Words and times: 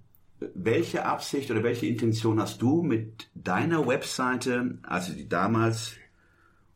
welche 0.54 1.04
Absicht 1.06 1.50
oder 1.50 1.62
welche 1.62 1.86
Intention 1.86 2.40
hast 2.40 2.60
du 2.60 2.82
mit 2.82 3.28
deiner 3.34 3.86
Webseite, 3.86 4.78
also 4.82 5.12
die 5.12 5.28
damals, 5.28 5.92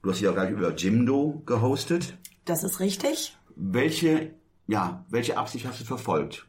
du 0.03 0.11
hast 0.11 0.19
sie 0.19 0.29
auch 0.29 0.35
gleich 0.35 0.51
über 0.51 0.75
Jimdo 0.75 1.43
gehostet, 1.47 2.17
Das 2.45 2.65
ist 2.65 2.81
richtig. 2.81 3.37
welche, 3.57 4.31
ja, 4.67 5.05
welche 5.11 5.37
Absicht 5.37 5.67
hast 5.67 5.81
du 5.81 5.85
verfolgt? 5.85 6.47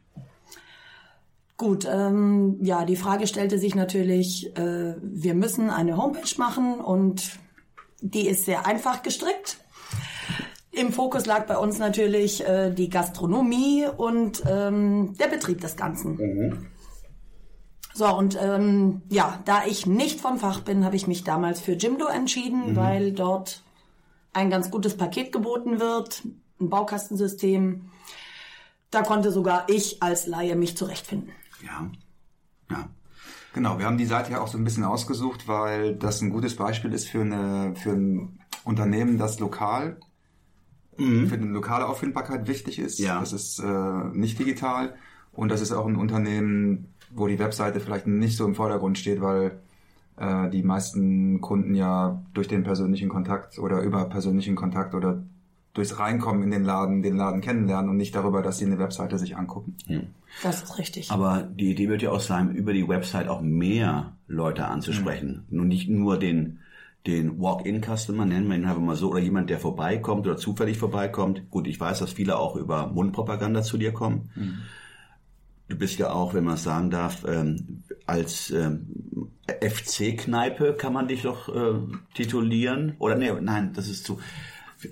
Gut, 1.56 1.86
ähm, 1.90 2.56
ja, 2.62 2.86
die 2.86 2.96
Frage 2.96 3.26
stellte 3.26 3.58
sich 3.58 3.74
natürlich, 3.74 4.56
äh, 4.56 4.94
wir 5.02 5.34
müssen 5.34 5.68
eine 5.68 5.98
Homepage 5.98 6.34
machen 6.38 6.80
und 6.80 7.32
die 8.00 8.26
ist 8.28 8.46
sehr 8.46 8.64
einfach 8.64 9.02
gestrickt. 9.02 9.58
Im 10.72 10.92
Fokus 10.92 11.26
lag 11.26 11.46
bei 11.46 11.56
uns 11.56 11.78
natürlich 11.78 12.46
äh, 12.46 12.70
die 12.70 12.88
Gastronomie 12.88 13.86
und 13.96 14.42
ähm, 14.48 15.14
der 15.18 15.26
Betrieb 15.26 15.60
des 15.60 15.76
Ganzen. 15.76 16.70
So, 17.92 18.06
und 18.16 18.38
ähm, 18.40 19.02
ja, 19.08 19.40
da 19.44 19.64
ich 19.66 19.86
nicht 19.86 20.20
vom 20.20 20.38
Fach 20.38 20.60
bin, 20.60 20.84
habe 20.84 20.94
ich 20.94 21.08
mich 21.08 21.24
damals 21.24 21.60
für 21.60 21.72
Jimdo 21.72 22.06
entschieden, 22.06 22.76
weil 22.76 23.12
dort 23.12 23.64
ein 24.32 24.48
ganz 24.48 24.70
gutes 24.70 24.96
Paket 24.96 25.32
geboten 25.32 25.80
wird, 25.80 26.22
ein 26.60 26.70
Baukastensystem. 26.70 27.90
Da 28.92 29.02
konnte 29.02 29.32
sogar 29.32 29.68
ich 29.68 30.02
als 30.02 30.26
Laie 30.26 30.54
mich 30.54 30.76
zurechtfinden. 30.76 31.32
Ja, 31.64 31.90
ja, 32.70 32.88
Genau, 33.52 33.78
wir 33.78 33.86
haben 33.86 33.98
die 33.98 34.06
Seite 34.06 34.32
ja 34.32 34.40
auch 34.40 34.48
so 34.48 34.56
ein 34.56 34.64
bisschen 34.64 34.84
ausgesucht, 34.84 35.48
weil 35.48 35.96
das 35.96 36.20
ein 36.20 36.30
gutes 36.30 36.54
Beispiel 36.54 36.92
ist 36.92 37.08
für, 37.08 37.22
eine, 37.22 37.74
für 37.74 37.90
ein 37.90 38.38
Unternehmen, 38.64 39.18
das 39.18 39.40
lokal, 39.40 39.98
für 41.26 41.34
eine 41.34 41.46
lokale 41.46 41.86
Auffindbarkeit 41.86 42.46
wichtig 42.48 42.78
ist. 42.78 42.98
Ja. 42.98 43.20
Das 43.20 43.32
ist 43.32 43.58
äh, 43.58 44.04
nicht 44.12 44.38
digital 44.38 44.94
und 45.32 45.50
das 45.50 45.60
ist 45.60 45.72
auch 45.72 45.86
ein 45.86 45.96
Unternehmen, 45.96 46.88
wo 47.10 47.26
die 47.26 47.38
Webseite 47.38 47.80
vielleicht 47.80 48.06
nicht 48.06 48.36
so 48.36 48.44
im 48.46 48.54
Vordergrund 48.54 48.98
steht, 48.98 49.20
weil 49.20 49.60
äh, 50.16 50.48
die 50.50 50.62
meisten 50.62 51.40
Kunden 51.40 51.74
ja 51.74 52.22
durch 52.34 52.48
den 52.48 52.62
persönlichen 52.62 53.08
Kontakt 53.08 53.58
oder 53.58 53.80
über 53.80 54.04
persönlichen 54.04 54.54
Kontakt 54.54 54.94
oder 54.94 55.22
durchs 55.72 55.98
Reinkommen 55.98 56.42
in 56.42 56.50
den 56.50 56.64
Laden 56.64 57.02
den 57.02 57.16
Laden 57.16 57.40
kennenlernen 57.40 57.90
und 57.90 57.96
nicht 57.96 58.14
darüber, 58.14 58.42
dass 58.42 58.58
sie 58.58 58.66
eine 58.66 58.78
Webseite 58.78 59.18
sich 59.18 59.36
angucken. 59.36 59.76
Das 60.42 60.62
ist 60.62 60.78
richtig. 60.78 61.10
Aber 61.10 61.42
die 61.42 61.70
Idee 61.70 61.88
wird 61.88 62.02
ja 62.02 62.10
auch 62.10 62.20
sein, 62.20 62.54
über 62.54 62.72
die 62.72 62.88
Website 62.88 63.28
auch 63.28 63.40
mehr 63.40 64.16
Leute 64.26 64.66
anzusprechen. 64.66 65.46
Nun 65.48 65.68
nicht 65.68 65.88
nur 65.88 66.18
den, 66.18 66.58
den 67.06 67.40
Walk-in-Customer, 67.40 68.26
nennen 68.26 68.48
wir 68.48 68.56
ihn 68.56 68.64
einfach 68.64 68.80
mal 68.80 68.96
so, 68.96 69.10
oder 69.10 69.20
jemand, 69.20 69.48
der 69.48 69.58
vorbeikommt 69.58 70.26
oder 70.26 70.36
zufällig 70.36 70.78
vorbeikommt. 70.78 71.50
Gut, 71.50 71.66
ich 71.66 71.80
weiß, 71.80 72.00
dass 72.00 72.12
viele 72.12 72.38
auch 72.38 72.56
über 72.56 72.88
Mundpropaganda 72.88 73.62
zu 73.62 73.78
dir 73.78 73.92
kommen. 73.92 74.30
Du 75.68 75.78
bist 75.78 75.98
ja 75.98 76.12
auch, 76.12 76.34
wenn 76.34 76.44
man 76.44 76.54
es 76.54 76.64
sagen 76.64 76.90
darf, 76.90 77.24
ähm, 77.26 77.84
als 78.04 78.50
ähm, 78.50 78.88
FC-Kneipe 79.46 80.74
kann 80.74 80.92
man 80.92 81.08
dich 81.08 81.22
doch 81.22 81.48
äh, 81.48 81.78
titulieren. 82.14 82.96
Oder 82.98 83.14
nee, 83.14 83.32
nein, 83.40 83.72
das 83.72 83.88
ist 83.88 84.04
zu... 84.04 84.18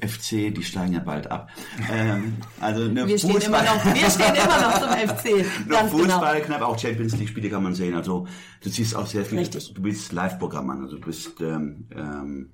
FC, 0.00 0.54
die 0.54 0.62
steigen 0.62 0.92
ja 0.94 1.00
bald 1.00 1.30
ab. 1.30 1.48
Ähm, 1.90 2.36
also 2.60 2.82
eine 2.84 3.06
wir 3.06 3.18
stehen, 3.18 3.40
immer 3.40 3.62
noch, 3.62 3.84
wir 3.84 4.10
stehen 4.10 4.34
immer 4.34 4.60
noch 4.60 4.78
zum 4.80 4.90
FC. 4.90 5.68
Ganz 5.68 5.90
genau. 5.92 6.04
Fußball, 6.04 6.40
knapp 6.42 6.62
auch 6.62 6.78
Champions 6.78 7.16
League 7.16 7.28
Spiele 7.28 7.48
kann 7.50 7.62
man 7.62 7.74
sehen. 7.74 7.94
Also 7.94 8.26
du 8.62 8.70
ziehst 8.70 8.94
auch 8.94 9.06
sehr 9.06 9.24
viel. 9.24 9.38
Richtig. 9.38 9.72
Du 9.74 9.82
bist 9.82 10.12
Live-Programm 10.12 10.70
an. 10.70 10.82
Also 10.82 10.96
du 10.96 11.06
bist 11.06 11.40
ähm, 11.40 11.86
ähm, 11.94 12.50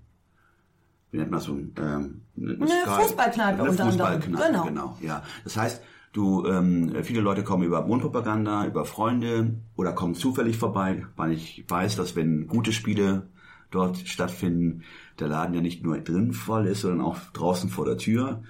wie 1.11 1.19
nennt 1.19 1.31
man 1.31 1.39
das 1.39 1.45
so? 1.47 1.53
Ähm, 1.57 2.23
eine 2.37 2.67
Fußballkneipe 2.87 3.61
eine 3.61 3.71
unter. 3.71 3.87
Fußballkneipe, 3.87 4.47
Genau. 4.49 4.65
genau. 4.65 4.99
Ja, 5.01 5.23
das 5.45 5.57
heißt, 5.57 5.81
du 6.13 6.45
ähm, 6.47 6.93
viele 7.05 7.21
Leute 7.21 7.45
kommen 7.45 7.63
über 7.63 7.87
Mundpropaganda, 7.87 8.67
über 8.67 8.85
Freunde 8.85 9.55
oder 9.77 9.93
kommen 9.93 10.15
zufällig 10.17 10.57
vorbei, 10.57 11.07
weil 11.17 11.31
ich 11.33 11.65
weiß, 11.69 11.95
dass 11.97 12.17
wenn 12.17 12.49
gute 12.49 12.73
Spiele 12.73 13.29
dort 13.71 13.99
stattfinden, 13.99 14.83
der 15.19 15.29
Laden 15.29 15.55
ja 15.55 15.61
nicht 15.61 15.83
nur 15.83 15.99
drin 15.99 16.33
voll 16.33 16.67
ist, 16.67 16.83
sondern 16.83 17.01
auch 17.01 17.19
draußen 17.33 17.69
vor 17.71 17.85
der 17.85 17.99
Tür, 17.99 18.43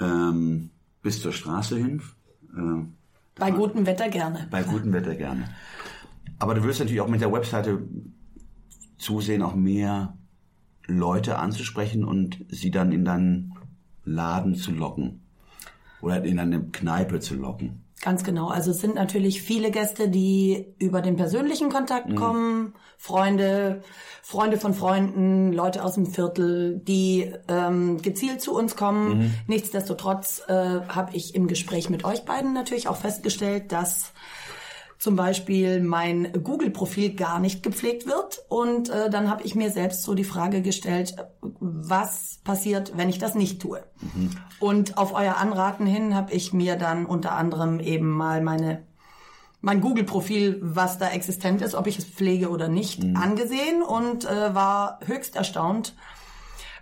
ähm, 0.00 0.70
bis 1.02 1.20
zur 1.20 1.32
Straße 1.32 1.76
hin. 1.76 2.02
Ähm, 2.56 2.94
Bei 3.36 3.50
gutem 3.50 3.86
Wetter 3.86 4.08
gerne. 4.08 4.48
bei 4.50 4.62
gutem 4.62 4.92
Wetter 4.92 5.14
gerne. 5.14 5.48
Aber 6.38 6.54
du 6.54 6.62
wirst 6.64 6.80
natürlich 6.80 7.00
auch 7.00 7.08
mit 7.08 7.20
der 7.20 7.32
Webseite 7.32 7.82
zusehen, 8.98 9.42
auch 9.42 9.54
mehr 9.54 10.16
Leute 10.86 11.38
anzusprechen 11.38 12.04
und 12.04 12.44
sie 12.48 12.70
dann 12.70 12.92
in 12.92 13.04
deinen 13.04 13.54
Laden 14.04 14.54
zu 14.54 14.72
locken. 14.72 15.20
Oder 16.00 16.22
in 16.24 16.38
eine 16.38 16.62
Kneipe 16.62 17.20
zu 17.20 17.34
locken. 17.34 17.82
Ganz 18.02 18.24
genau. 18.24 18.48
Also 18.48 18.72
es 18.72 18.80
sind 18.80 18.94
natürlich 18.94 19.42
viele 19.42 19.70
Gäste, 19.70 20.08
die 20.08 20.74
über 20.78 21.00
den 21.00 21.16
persönlichen 21.16 21.70
Kontakt 21.70 22.14
kommen, 22.14 22.74
Freunde, 22.98 23.82
Freunde 24.22 24.58
von 24.58 24.74
Freunden, 24.74 25.52
Leute 25.52 25.82
aus 25.82 25.94
dem 25.94 26.06
Viertel, 26.06 26.78
die 26.78 27.32
ähm, 27.48 28.00
gezielt 28.02 28.42
zu 28.42 28.54
uns 28.54 28.76
kommen. 28.76 29.34
Nichtsdestotrotz 29.46 30.42
äh, 30.46 30.52
habe 30.52 31.16
ich 31.16 31.34
im 31.34 31.48
Gespräch 31.48 31.88
mit 31.88 32.04
euch 32.04 32.24
beiden 32.24 32.52
natürlich 32.52 32.86
auch 32.86 32.96
festgestellt, 32.96 33.72
dass 33.72 34.12
zum 35.06 35.14
Beispiel 35.14 35.80
mein 35.84 36.32
Google-Profil 36.32 37.14
gar 37.14 37.38
nicht 37.38 37.62
gepflegt 37.62 38.08
wird. 38.08 38.44
Und 38.48 38.90
äh, 38.90 39.08
dann 39.08 39.30
habe 39.30 39.44
ich 39.44 39.54
mir 39.54 39.70
selbst 39.70 40.02
so 40.02 40.14
die 40.14 40.24
Frage 40.24 40.62
gestellt, 40.62 41.14
was 41.40 42.40
passiert, 42.42 42.96
wenn 42.96 43.08
ich 43.08 43.20
das 43.20 43.36
nicht 43.36 43.62
tue? 43.62 43.84
Und 44.58 44.98
auf 44.98 45.14
euer 45.14 45.36
Anraten 45.36 45.86
hin 45.86 46.16
habe 46.16 46.32
ich 46.32 46.52
mir 46.52 46.74
dann 46.74 47.06
unter 47.06 47.36
anderem 47.36 47.78
eben 47.78 48.10
mal 48.10 48.42
meine 48.42 48.82
mein 49.60 49.80
Google-Profil, 49.80 50.58
was 50.60 50.98
da 50.98 51.10
existent 51.10 51.62
ist, 51.62 51.76
ob 51.76 51.86
ich 51.86 51.98
es 51.98 52.04
pflege 52.04 52.50
oder 52.50 52.66
nicht, 52.66 53.04
angesehen 53.14 53.82
und 53.82 54.24
äh, 54.24 54.54
war 54.56 54.98
höchst 55.04 55.36
erstaunt, 55.36 55.94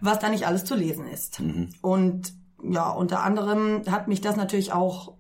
was 0.01 0.19
da 0.19 0.31
nicht 0.31 0.47
alles 0.47 0.65
zu 0.65 0.75
lesen 0.75 1.07
ist. 1.07 1.41
Und 1.83 2.33
ja, 2.63 2.89
unter 2.91 3.23
anderem 3.23 3.83
hat 3.91 4.09
mich 4.09 4.23
das 4.23 4.37
natürlich 4.37 4.73
auch 4.73 5.13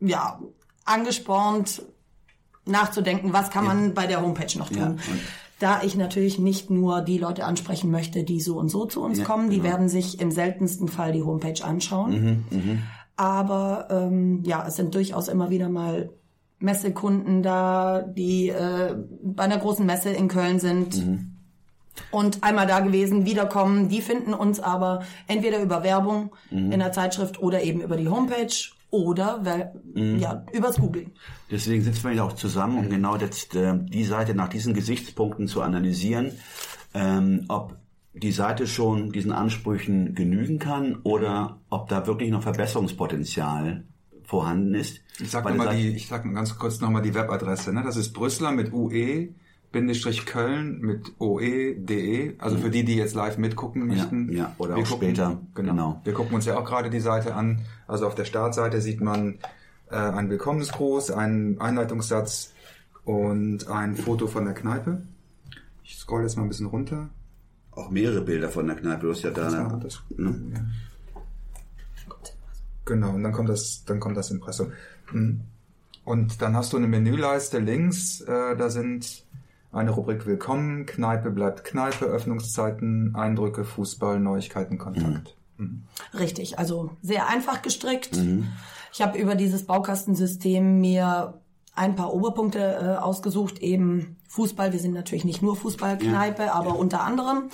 ja 0.00 0.40
angespornt, 0.84 1.82
nachzudenken, 2.66 3.32
was 3.32 3.50
kann 3.50 3.64
man 3.64 3.94
bei 3.94 4.06
der 4.06 4.22
Homepage 4.22 4.58
noch 4.58 4.68
tun. 4.68 4.78
Ja, 4.78 4.94
da 5.60 5.82
ich 5.82 5.94
natürlich 5.94 6.38
nicht 6.38 6.68
nur 6.70 7.00
die 7.00 7.18
Leute 7.18 7.44
ansprechen 7.44 7.90
möchte, 7.90 8.24
die 8.24 8.40
so 8.40 8.58
und 8.58 8.68
so 8.68 8.86
zu 8.86 9.02
uns 9.02 9.18
Ja, 9.18 9.24
kommen, 9.24 9.50
die 9.50 9.58
genau. 9.58 9.70
werden 9.70 9.88
sich 9.88 10.20
im 10.20 10.30
seltensten 10.30 10.88
Fall 10.88 11.12
die 11.12 11.22
Homepage 11.22 11.62
anschauen. 11.64 12.44
Aber 13.16 13.88
ähm, 13.90 14.42
ja, 14.44 14.66
es 14.66 14.76
sind 14.76 14.94
durchaus 14.94 15.28
immer 15.28 15.50
wieder 15.50 15.68
mal 15.68 16.10
Messekunden 16.58 17.42
da, 17.42 18.02
die 18.02 18.48
äh, 18.48 18.96
bei 19.22 19.44
einer 19.44 19.58
großen 19.58 19.86
Messe 19.86 20.10
in 20.10 20.28
Köln 20.28 20.58
sind. 20.58 20.96
Und 22.10 22.42
einmal 22.42 22.66
da 22.66 22.80
gewesen, 22.80 23.24
wiederkommen, 23.24 23.88
die 23.88 24.00
finden 24.00 24.34
uns 24.34 24.58
aber 24.58 25.02
entweder 25.28 25.60
über 25.62 25.84
Werbung 25.84 26.34
in 26.50 26.80
der 26.80 26.90
Zeitschrift 26.90 27.40
oder 27.40 27.62
eben 27.62 27.80
über 27.80 27.96
die 27.96 28.08
Homepage 28.08 28.52
oder 28.94 29.40
weil, 29.42 29.72
ja, 29.92 30.46
übers 30.52 30.76
Googling. 30.76 31.10
Deswegen 31.50 31.82
sitzen 31.82 32.04
wir 32.04 32.12
ja 32.12 32.22
auch 32.22 32.34
zusammen, 32.34 32.78
um 32.78 32.88
genau 32.88 33.16
jetzt 33.16 33.56
äh, 33.56 33.74
die 33.76 34.04
Seite 34.04 34.36
nach 34.36 34.48
diesen 34.48 34.72
Gesichtspunkten 34.72 35.48
zu 35.48 35.62
analysieren, 35.62 36.30
ähm, 36.94 37.44
ob 37.48 37.76
die 38.12 38.30
Seite 38.30 38.68
schon 38.68 39.10
diesen 39.10 39.32
Ansprüchen 39.32 40.14
genügen 40.14 40.60
kann 40.60 41.00
oder 41.02 41.58
ob 41.70 41.88
da 41.88 42.06
wirklich 42.06 42.30
noch 42.30 42.44
Verbesserungspotenzial 42.44 43.82
vorhanden 44.22 44.74
ist. 44.74 45.00
Ich 45.18 45.32
sag 45.32 45.44
mal 45.56 45.74
die, 45.76 45.88
ich 45.88 46.06
sag 46.06 46.24
mal 46.24 46.34
ganz 46.34 46.56
kurz 46.56 46.80
nochmal 46.80 47.02
die 47.02 47.14
Webadresse. 47.14 47.72
Ne? 47.72 47.82
Das 47.82 47.96
ist 47.96 48.12
Brüsseler 48.12 48.52
mit 48.52 48.72
UE. 48.72 49.30
Bindestrich 49.74 50.24
Köln 50.24 50.80
mit 50.80 51.12
OE.de, 51.18 52.36
also 52.38 52.56
für 52.56 52.70
die, 52.70 52.84
die 52.84 52.96
jetzt 52.96 53.14
live 53.14 53.36
mitgucken 53.38 53.86
möchten. 53.86 54.32
ja, 54.32 54.54
oder 54.58 54.76
Wir 54.76 54.84
auch 54.84 54.86
später, 54.86 55.40
Genau. 55.54 55.72
genau. 55.72 56.00
Wir 56.04 56.14
gucken 56.14 56.34
uns 56.34 56.46
ja 56.46 56.56
auch 56.56 56.64
gerade 56.64 56.88
die 56.88 57.00
Seite 57.00 57.34
an. 57.34 57.60
Also 57.86 58.06
auf 58.06 58.14
der 58.14 58.24
Startseite 58.24 58.80
sieht 58.80 59.00
man 59.02 59.38
äh, 59.90 59.96
einen 59.96 60.30
Willkommensgruß, 60.30 61.10
einen 61.10 61.60
Einleitungssatz 61.60 62.52
und 63.04 63.68
ein 63.68 63.96
Foto 63.96 64.26
von 64.28 64.44
der 64.46 64.54
Kneipe. 64.54 65.02
Ich 65.82 65.96
scroll 65.98 66.22
jetzt 66.22 66.36
mal 66.36 66.44
ein 66.44 66.48
bisschen 66.48 66.66
runter. 66.66 67.10
auch 67.72 67.90
mehrere 67.90 68.22
Bilder 68.22 68.48
von 68.48 68.66
der 68.66 68.76
Kneipe. 68.76 69.02
Du 69.06 69.10
hast 69.12 69.22
ja 69.22 69.30
da. 69.30 69.50
Ja, 69.50 69.76
das, 69.82 70.00
ne? 70.16 70.40
ja. 70.54 70.60
Genau, 72.86 73.10
und 73.10 73.22
dann 73.22 73.32
kommt 73.32 73.48
das, 73.48 73.84
dann 73.86 73.98
kommt 74.00 74.16
das 74.16 74.30
Impressum. 74.30 74.72
Mhm. 75.12 75.40
Und 76.04 76.42
dann 76.42 76.54
hast 76.54 76.72
du 76.72 76.76
eine 76.76 76.86
Menüleiste 76.86 77.58
links, 77.58 78.20
äh, 78.20 78.56
da 78.56 78.68
sind 78.68 79.24
eine 79.74 79.90
Rubrik 79.90 80.24
Willkommen, 80.26 80.86
Kneipe 80.86 81.30
bleibt 81.30 81.64
Kneipe, 81.64 82.04
Öffnungszeiten, 82.04 83.14
Eindrücke, 83.14 83.64
Fußball, 83.64 84.20
Neuigkeiten, 84.20 84.78
Kontakt. 84.78 85.36
Richtig, 86.18 86.58
also 86.58 86.90
sehr 87.02 87.28
einfach 87.28 87.62
gestrickt. 87.62 88.16
Ich 88.92 89.02
habe 89.02 89.18
über 89.18 89.34
dieses 89.34 89.66
Baukastensystem 89.66 90.80
mir 90.80 91.40
ein 91.74 91.96
paar 91.96 92.14
Oberpunkte 92.14 92.58
äh, 92.60 93.02
ausgesucht, 93.02 93.58
eben 93.58 94.16
Fußball. 94.28 94.72
Wir 94.72 94.78
sind 94.78 94.94
natürlich 94.94 95.24
nicht 95.24 95.42
nur 95.42 95.56
Fußballkneipe, 95.56 96.52
aber 96.52 96.78
unter 96.78 97.02
anderem. 97.02 97.50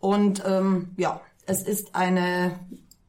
Und 0.00 0.42
ähm, 0.46 0.90
ja, 0.96 1.20
es 1.46 1.62
ist 1.62 1.94
eine, 1.94 2.52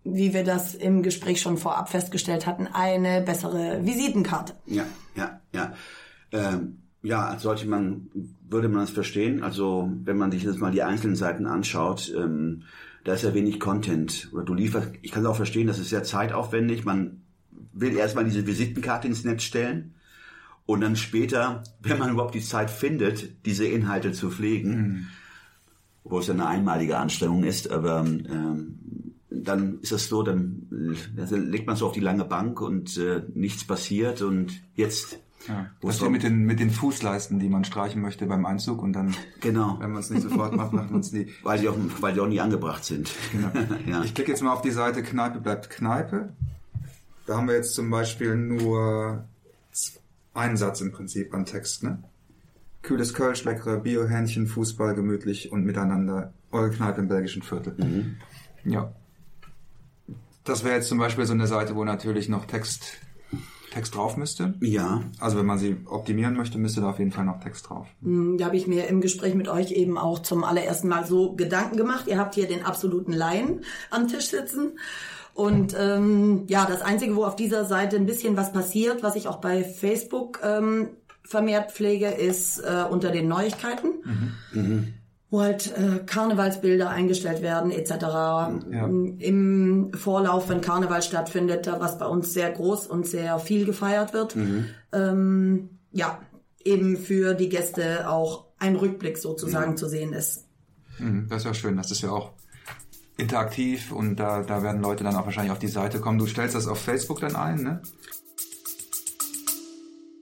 wie 0.04 0.34
wir 0.34 0.44
das 0.44 0.76
im 0.76 1.04
Gespräch 1.04 1.42
schon 1.42 1.58
vorab 1.58 1.90
festgestellt 1.90 2.46
hatten, 2.46 2.68
eine 2.68 3.22
bessere 3.22 3.86
Visitenkarte. 3.86 4.54
Ja, 4.66 4.86
ja, 5.16 5.40
ja. 5.54 5.74
Ähm, 6.32 6.80
ja, 7.02 7.28
als 7.28 7.44
sollte 7.44 7.68
man, 7.68 8.10
würde 8.50 8.70
man 8.70 8.84
es 8.84 8.90
verstehen. 8.90 9.44
Also, 9.44 9.92
wenn 10.04 10.18
man 10.18 10.32
sich 10.32 10.44
jetzt 10.44 10.60
mal 10.60 10.72
die 10.72 10.84
einzelnen 10.84 11.16
Seiten 11.16 11.46
anschaut, 11.46 12.14
ähm, 12.16 12.64
da 13.04 13.14
ist 13.14 13.24
ja 13.24 13.34
wenig 13.34 13.60
Content. 13.60 14.30
Oder 14.34 14.44
du 14.44 14.54
lieferst, 14.54 14.92
ich 15.02 15.12
kann 15.12 15.24
es 15.24 15.30
auch 15.30 15.36
verstehen, 15.36 15.68
das 15.68 15.80
ist 15.80 15.90
sehr 15.90 16.04
zeitaufwendig. 16.04 16.84
Man 16.84 17.22
will 17.74 17.96
erstmal 17.96 18.26
diese 18.26 18.46
Visitenkarte 18.46 19.08
ins 19.08 19.24
Netz 19.24 19.44
stellen 19.44 19.94
und 20.66 20.82
dann 20.82 20.96
später, 20.96 21.64
wenn 21.82 21.98
man 21.98 22.12
überhaupt 22.12 22.36
die 22.36 22.44
Zeit 22.44 22.70
findet, 22.70 23.46
diese 23.46 23.66
Inhalte 23.66 24.12
zu 24.12 24.30
pflegen, 24.30 25.08
wo 26.04 26.20
es 26.20 26.28
ja 26.28 26.34
eine 26.34 26.48
einmalige 26.48 26.98
Anstrengung 26.98 27.44
ist, 27.44 27.72
aber 27.72 28.02
ähm, 28.02 28.80
dann 29.30 29.80
ist 29.80 29.92
das 29.92 30.08
so, 30.08 30.22
dann 30.22 30.96
äh, 31.18 31.36
legt 31.36 31.66
man 31.66 31.74
es 31.74 31.80
so 31.80 31.88
auf 31.88 31.94
die 31.94 32.00
lange 32.00 32.26
Bank 32.26 32.62
und 32.62 32.98
äh, 32.98 33.24
nichts 33.34 33.66
passiert 33.66 34.22
und 34.22 34.62
jetzt 34.76 35.20
Ja. 35.48 35.68
wo 35.82 35.88
Das 35.88 36.00
doch- 36.00 36.10
mit 36.10 36.24
den, 36.24 36.44
mit 36.46 36.60
den 36.60 36.70
Fußleisten, 36.70 37.40
die 37.40 37.48
man 37.50 37.64
streichen 37.64 38.02
möchte 38.02 38.26
beim 38.26 38.46
Einzug 38.46 38.82
und 38.84 38.94
dann, 38.94 39.16
Genau. 39.40 39.78
wenn 39.80 39.92
man 39.92 40.02
es 40.02 40.10
nicht 40.10 40.22
sofort 40.24 40.54
macht, 40.56 40.74
macht 40.74 40.92
man 40.92 41.00
es 41.00 41.12
nie. 41.14 41.28
Weil 41.44 41.60
die 41.60 41.70
auch, 41.70 41.78
weil 42.02 42.14
die 42.14 42.20
auch 42.20 42.28
nie 42.28 42.40
angebracht 42.42 42.84
sind. 42.84 43.10
Genau. 43.32 43.50
ja. 43.88 44.04
Ich 44.04 44.14
klicke 44.14 44.32
jetzt 44.32 44.42
mal 44.44 44.52
auf 44.54 44.62
die 44.62 44.72
Seite 44.72 45.02
Kneipe 45.02 45.40
bleibt 45.40 45.70
Kneipe. 45.70 46.34
Da 47.26 47.38
haben 47.38 47.48
wir 47.48 47.56
jetzt 47.56 47.74
zum 47.76 47.90
Beispiel 47.90 48.36
nur 48.36 49.24
einen 50.34 50.58
Satz 50.58 50.82
im 50.82 50.92
Prinzip 50.92 51.34
an 51.34 51.46
Text, 51.46 51.84
ne? 51.84 52.04
Kühles 52.82 53.14
Kölsch, 53.14 53.44
leckere 53.44 53.78
Biohähnchen, 53.80 54.48
Fußball, 54.48 54.96
gemütlich 54.96 55.52
und 55.52 55.66
miteinander. 55.66 56.34
Eure 56.52 56.70
Kneipe 56.72 57.02
im 57.02 57.08
belgischen 57.08 57.42
Viertel. 57.44 57.76
Ja. 58.66 58.92
Das 60.44 60.64
wäre 60.64 60.76
jetzt 60.76 60.88
zum 60.88 60.98
Beispiel 60.98 61.26
so 61.26 61.34
eine 61.34 61.46
Seite, 61.48 61.76
wo 61.76 61.84
natürlich 61.84 62.30
noch 62.30 62.46
Text, 62.46 62.98
Text 63.72 63.96
drauf 63.96 64.18
müsste. 64.18 64.54
ja, 64.62 65.04
Also 65.20 65.38
wenn 65.38 65.46
man 65.46 65.58
sie 65.58 65.78
optimieren 65.86 66.36
möchte, 66.36 66.58
müsste 66.58 66.82
da 66.82 66.90
auf 66.90 67.00
jeden 67.00 67.12
Fall 67.12 67.26
noch 67.26 67.40
Text 67.40 67.70
drauf. 67.70 67.88
Da 68.02 68.46
habe 68.46 68.58
ich 68.58 68.68
mir 68.68 68.88
im 68.88 69.02
Gespräch 69.02 69.36
mit 69.36 69.48
euch 69.48 69.72
eben 69.72 69.98
auch 69.98 70.20
zum 70.20 70.44
allerersten 70.44 70.88
Mal 70.88 71.06
so 71.06 71.34
Gedanken 71.34 71.78
gemacht. 71.78 72.06
Ihr 72.08 72.18
habt 72.18 72.36
hier 72.36 72.48
den 72.48 72.66
absoluten 72.66 73.14
Laien 73.14 73.62
am 73.92 74.08
Tisch 74.08 74.28
sitzen. 74.30 74.80
Und 75.34 75.76
ähm, 75.80 76.44
ja, 76.48 76.66
das 76.66 76.82
Einzige, 76.82 77.16
wo 77.16 77.24
auf 77.24 77.36
dieser 77.36 77.64
Seite 77.66 77.96
ein 77.96 78.06
bisschen 78.06 78.36
was 78.36 78.52
passiert, 78.52 79.04
was 79.04 79.16
ich 79.16 79.28
auch 79.28 79.38
bei 79.38 79.64
Facebook 79.64 80.42
ähm, 80.44 80.90
vermehrt 81.24 81.72
pflege, 81.72 82.08
ist 82.08 82.60
äh, 82.60 82.84
unter 82.90 83.12
den 83.12 83.28
Neuigkeiten. 83.28 83.90
Wo 85.32 85.42
halt 85.42 85.72
äh, 85.78 86.00
Karnevalsbilder 86.06 86.90
eingestellt 86.90 87.42
werden 87.44 87.72
etc. 87.72 87.94
Im 89.20 89.92
Vorlauf, 89.94 90.50
wenn 90.50 90.62
Karneval 90.62 91.04
stattfindet, 91.04 91.68
da 91.68 91.80
was 91.80 92.00
bei 92.00 92.08
uns 92.08 92.34
sehr 92.34 92.50
groß 92.52 92.88
und 92.88 93.06
sehr 93.06 93.38
viel 93.40 93.66
gefeiert 93.66 94.14
wird. 94.14 94.36
Ähm, 94.92 95.70
ja, 95.92 96.20
eben 96.64 96.98
für 96.98 97.36
die 97.36 97.50
Gäste 97.50 98.10
auch 98.10 98.46
ein 98.58 98.76
Rückblick 98.76 99.18
sozusagen 99.20 99.78
zu 99.78 99.88
sehen 99.88 100.14
ist. 100.14 100.48
Mhm, 100.98 101.28
Das 101.30 101.40
ist 101.40 101.46
ja 101.46 101.54
schön, 101.54 101.78
das 101.78 101.92
ist 101.92 102.02
ja 102.02 102.12
auch 102.12 102.32
interaktiv 103.18 103.92
und 103.92 104.16
da, 104.16 104.42
da 104.42 104.64
werden 104.64 104.82
Leute 104.82 105.04
dann 105.04 105.16
auch 105.16 105.26
wahrscheinlich 105.26 105.52
auf 105.52 105.60
die 105.60 105.68
Seite 105.68 106.00
kommen. 106.00 106.18
Du 106.18 106.26
stellst 106.26 106.56
das 106.56 106.68
auf 106.68 106.80
Facebook 106.80 107.20
dann 107.20 107.36
ein, 107.36 107.62
ne? 107.62 107.82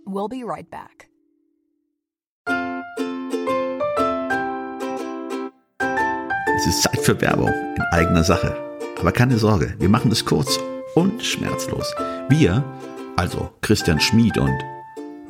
We'll 0.05 0.29
be 0.29 0.43
right 0.45 0.69
back. 0.69 1.06
Es 6.57 6.65
ist 6.65 6.81
Zeit 6.81 6.99
für 7.01 7.21
Werbung 7.21 7.53
in 7.75 7.83
eigener 7.91 8.23
Sache. 8.23 8.57
Aber 8.99 9.11
keine 9.11 9.37
Sorge, 9.37 9.75
wir 9.77 9.89
machen 9.89 10.11
es 10.11 10.25
kurz 10.25 10.59
und 10.95 11.23
schmerzlos. 11.23 11.93
Wir, 12.29 12.63
also 13.15 13.51
Christian 13.61 13.99
Schmid 13.99 14.39
und 14.39 14.57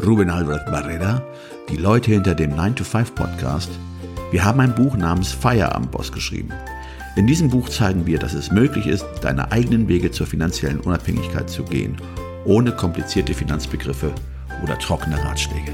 Ruben 0.01 0.29
Albert 0.29 0.71
Barrera, 0.71 1.21
die 1.67 1.75
Leute 1.75 2.11
hinter 2.11 2.33
dem 2.33 2.53
9-to-5 2.53 3.13
Podcast, 3.13 3.69
wir 4.31 4.45
haben 4.45 4.61
ein 4.61 4.73
Buch 4.73 4.95
namens 4.95 5.33
Feierabendboss 5.33 6.13
geschrieben. 6.13 6.53
In 7.17 7.27
diesem 7.27 7.49
Buch 7.49 7.67
zeigen 7.67 8.05
wir, 8.05 8.19
dass 8.19 8.33
es 8.33 8.49
möglich 8.49 8.87
ist, 8.87 9.05
deine 9.21 9.51
eigenen 9.51 9.89
Wege 9.89 10.11
zur 10.11 10.27
finanziellen 10.27 10.79
Unabhängigkeit 10.79 11.49
zu 11.49 11.63
gehen, 11.63 11.97
ohne 12.45 12.71
komplizierte 12.71 13.33
Finanzbegriffe 13.33 14.13
oder 14.63 14.79
trockene 14.79 15.21
Ratschläge. 15.25 15.73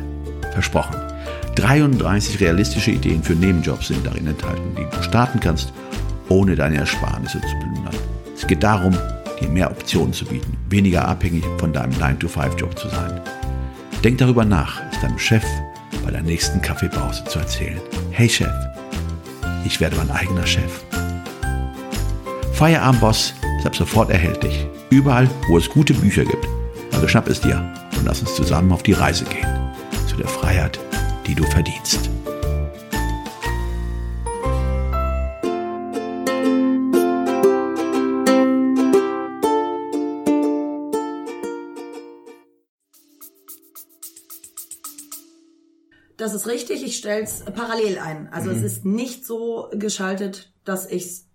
Versprochen. 0.51 1.12
33 1.55 2.39
realistische 2.39 2.91
Ideen 2.91 3.23
für 3.23 3.33
Nebenjobs 3.33 3.87
sind 3.87 4.05
darin 4.05 4.27
enthalten, 4.27 4.75
die 4.75 4.95
du 4.95 5.03
starten 5.03 5.39
kannst, 5.39 5.71
ohne 6.29 6.55
deine 6.55 6.77
Ersparnisse 6.77 7.39
zu 7.41 7.47
plündern. 7.59 7.95
Es 8.35 8.47
geht 8.47 8.63
darum, 8.63 8.97
dir 9.39 9.49
mehr 9.49 9.69
Optionen 9.69 10.13
zu 10.13 10.25
bieten, 10.25 10.57
weniger 10.69 11.07
abhängig 11.07 11.43
von 11.59 11.71
deinem 11.71 11.93
9-to-5-Job 11.93 12.77
zu 12.77 12.89
sein. 12.89 13.21
Denk 14.03 14.17
darüber 14.17 14.45
nach, 14.45 14.81
es 14.91 14.99
deinem 14.99 15.19
Chef 15.19 15.45
bei 16.03 16.11
der 16.11 16.23
nächsten 16.23 16.61
Kaffeepause 16.61 17.23
zu 17.25 17.39
erzählen. 17.39 17.79
Hey 18.11 18.27
Chef, 18.27 18.51
ich 19.65 19.79
werde 19.79 19.95
mein 19.95 20.11
eigener 20.11 20.45
Chef. 20.45 20.83
Feierabendboss 22.53 23.33
ist 23.59 23.65
ab 23.65 23.75
sofort 23.75 24.09
erhältlich. 24.09 24.67
Überall, 24.89 25.29
wo 25.47 25.57
es 25.57 25.69
gute 25.69 25.93
Bücher 25.93 26.25
gibt. 26.25 26.47
Also 26.91 27.07
schnapp 27.07 27.29
es 27.29 27.41
dir 27.41 27.63
und 27.97 28.05
lass 28.05 28.21
uns 28.21 28.35
zusammen 28.35 28.71
auf 28.71 28.83
die 28.83 28.93
Reise 28.93 29.25
gehen. 29.25 29.47
Zu 30.07 30.17
der 30.17 30.27
Freiheit, 30.27 30.79
die 31.25 31.35
du 31.35 31.43
verdienst. 31.43 32.09
Das 46.23 46.33
ist 46.33 46.47
richtig, 46.47 46.83
ich 46.83 46.95
stelle 46.95 47.23
es 47.23 47.43
parallel 47.43 47.99
ein. 47.99 48.29
Also 48.31 48.49
es 48.49 48.61
ist 48.61 48.85
nicht 48.85 49.25
so 49.25 49.69
geschaltet, 49.73 50.53
dass 50.63 50.89
ich 50.89 51.05
es 51.05 51.32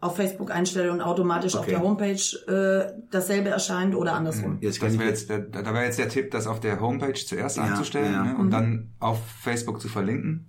auf 0.00 0.16
Facebook 0.16 0.50
einstelle 0.52 0.92
und 0.92 1.00
automatisch 1.00 1.54
auf 1.56 1.62
Okay. 1.62 1.72
der 1.72 1.80
Homepage 1.82 2.14
äh, 2.46 2.92
dasselbe 3.10 3.48
erscheint 3.48 3.94
oder 3.96 4.12
andersrum. 4.14 4.58
Jetzt 4.60 4.78
kann 4.78 4.88
Das 4.88 4.94
ich 4.94 5.00
wär 5.00 5.08
jetzt 5.08 5.28
der, 5.28 5.38
da 5.40 5.74
wäre 5.74 5.84
jetzt 5.84 5.98
der 5.98 6.08
Tipp, 6.08 6.30
das 6.30 6.46
auf 6.46 6.60
der 6.60 6.80
Homepage 6.80 7.14
zuerst 7.14 7.56
Ja, 7.56 7.64
einzustellen 7.64 8.12
ja. 8.12 8.24
Ne? 8.24 8.36
und 8.38 8.50
dann 8.50 8.90
auf 9.00 9.20
Facebook 9.40 9.80
zu 9.80 9.88
verlinken. 9.88 10.48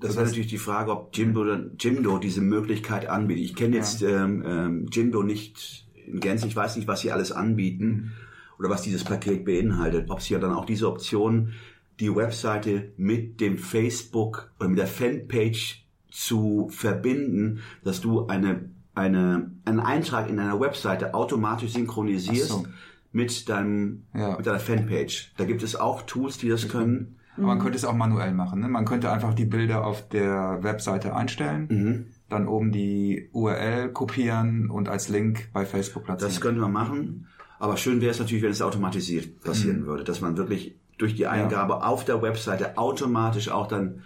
Das 0.00 0.14
wäre 0.14 0.26
natürlich 0.26 0.46
die 0.48 0.58
Frage, 0.58 0.92
ob 0.92 1.16
Jimdo, 1.16 1.44
Jimdo 1.78 2.18
diese 2.18 2.40
Möglichkeit 2.40 3.08
anbietet. 3.08 3.44
Ich 3.44 3.56
kenne 3.56 3.76
jetzt 3.76 4.02
ähm, 4.02 4.44
ähm, 4.46 4.86
Jimdo 4.92 5.22
nicht 5.22 5.88
in 6.06 6.20
Gänze. 6.20 6.46
Ich 6.46 6.54
weiß 6.54 6.76
nicht, 6.76 6.86
was 6.86 7.00
sie 7.00 7.10
alles 7.12 7.32
anbieten 7.32 8.12
oder 8.58 8.68
was 8.68 8.82
dieses 8.82 9.02
Paket 9.04 9.44
beinhaltet. 9.44 10.08
Ob 10.10 10.20
sie 10.20 10.34
ja 10.34 10.38
dann 10.38 10.52
auch 10.52 10.66
diese 10.66 10.86
Option, 10.86 11.54
die 11.98 12.14
Webseite 12.14 12.92
mit 12.96 13.40
dem 13.40 13.58
Facebook 13.58 14.52
oder 14.60 14.68
mit 14.68 14.78
der 14.78 14.86
Fanpage 14.86 15.84
zu 16.10 16.68
verbinden, 16.70 17.60
dass 17.82 18.00
du 18.00 18.26
eine, 18.26 18.70
eine, 18.94 19.50
einen 19.64 19.80
Eintrag 19.80 20.28
in 20.28 20.36
deiner 20.36 20.60
Webseite 20.60 21.14
automatisch 21.14 21.72
synchronisierst 21.72 22.48
so. 22.48 22.66
mit 23.12 23.48
deinem, 23.48 24.04
Ja. 24.14 24.36
mit 24.36 24.46
deiner 24.46 24.60
Fanpage. 24.60 25.32
Da 25.36 25.44
gibt 25.44 25.62
es 25.62 25.76
auch 25.76 26.02
Tools, 26.02 26.38
die 26.38 26.48
das 26.48 26.68
können. 26.68 27.16
Aber 27.36 27.46
man 27.46 27.58
könnte 27.60 27.76
es 27.78 27.84
auch 27.86 27.94
manuell 27.94 28.34
machen. 28.34 28.60
Ne? 28.60 28.68
Man 28.68 28.84
könnte 28.84 29.10
einfach 29.10 29.32
die 29.32 29.46
Bilder 29.46 29.86
auf 29.86 30.06
der 30.10 30.58
Webseite 30.62 31.16
einstellen, 31.16 31.66
Mhm. 31.70 32.06
dann 32.28 32.46
oben 32.46 32.72
die 32.72 33.30
URL 33.32 33.88
kopieren 33.90 34.68
und 34.70 34.88
als 34.90 35.08
Link 35.08 35.48
bei 35.54 35.64
Facebook 35.64 36.04
platzieren. 36.04 36.30
Das 36.32 36.40
könnte 36.42 36.60
man 36.60 36.72
machen. 36.72 37.26
Aber 37.58 37.76
schön 37.78 38.00
wäre 38.02 38.10
es 38.10 38.18
natürlich, 38.18 38.42
wenn 38.42 38.50
es 38.50 38.60
automatisiert 38.60 39.40
passieren 39.40 39.86
würde, 39.86 40.04
dass 40.04 40.20
man 40.20 40.36
wirklich 40.36 40.76
durch 40.98 41.14
die 41.14 41.26
Eingabe 41.26 41.84
auf 41.86 42.04
der 42.04 42.20
Webseite 42.20 42.76
automatisch 42.76 43.48
auch 43.50 43.66
dann 43.68 44.02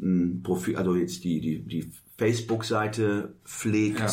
ein 0.00 0.42
Profil, 0.42 0.76
also 0.76 0.94
jetzt 0.96 1.22
die, 1.24 1.40
die, 1.40 1.60
die 1.60 1.90
Facebook-Seite 2.18 3.34
pflegt 3.44 4.00
Ja. 4.00 4.10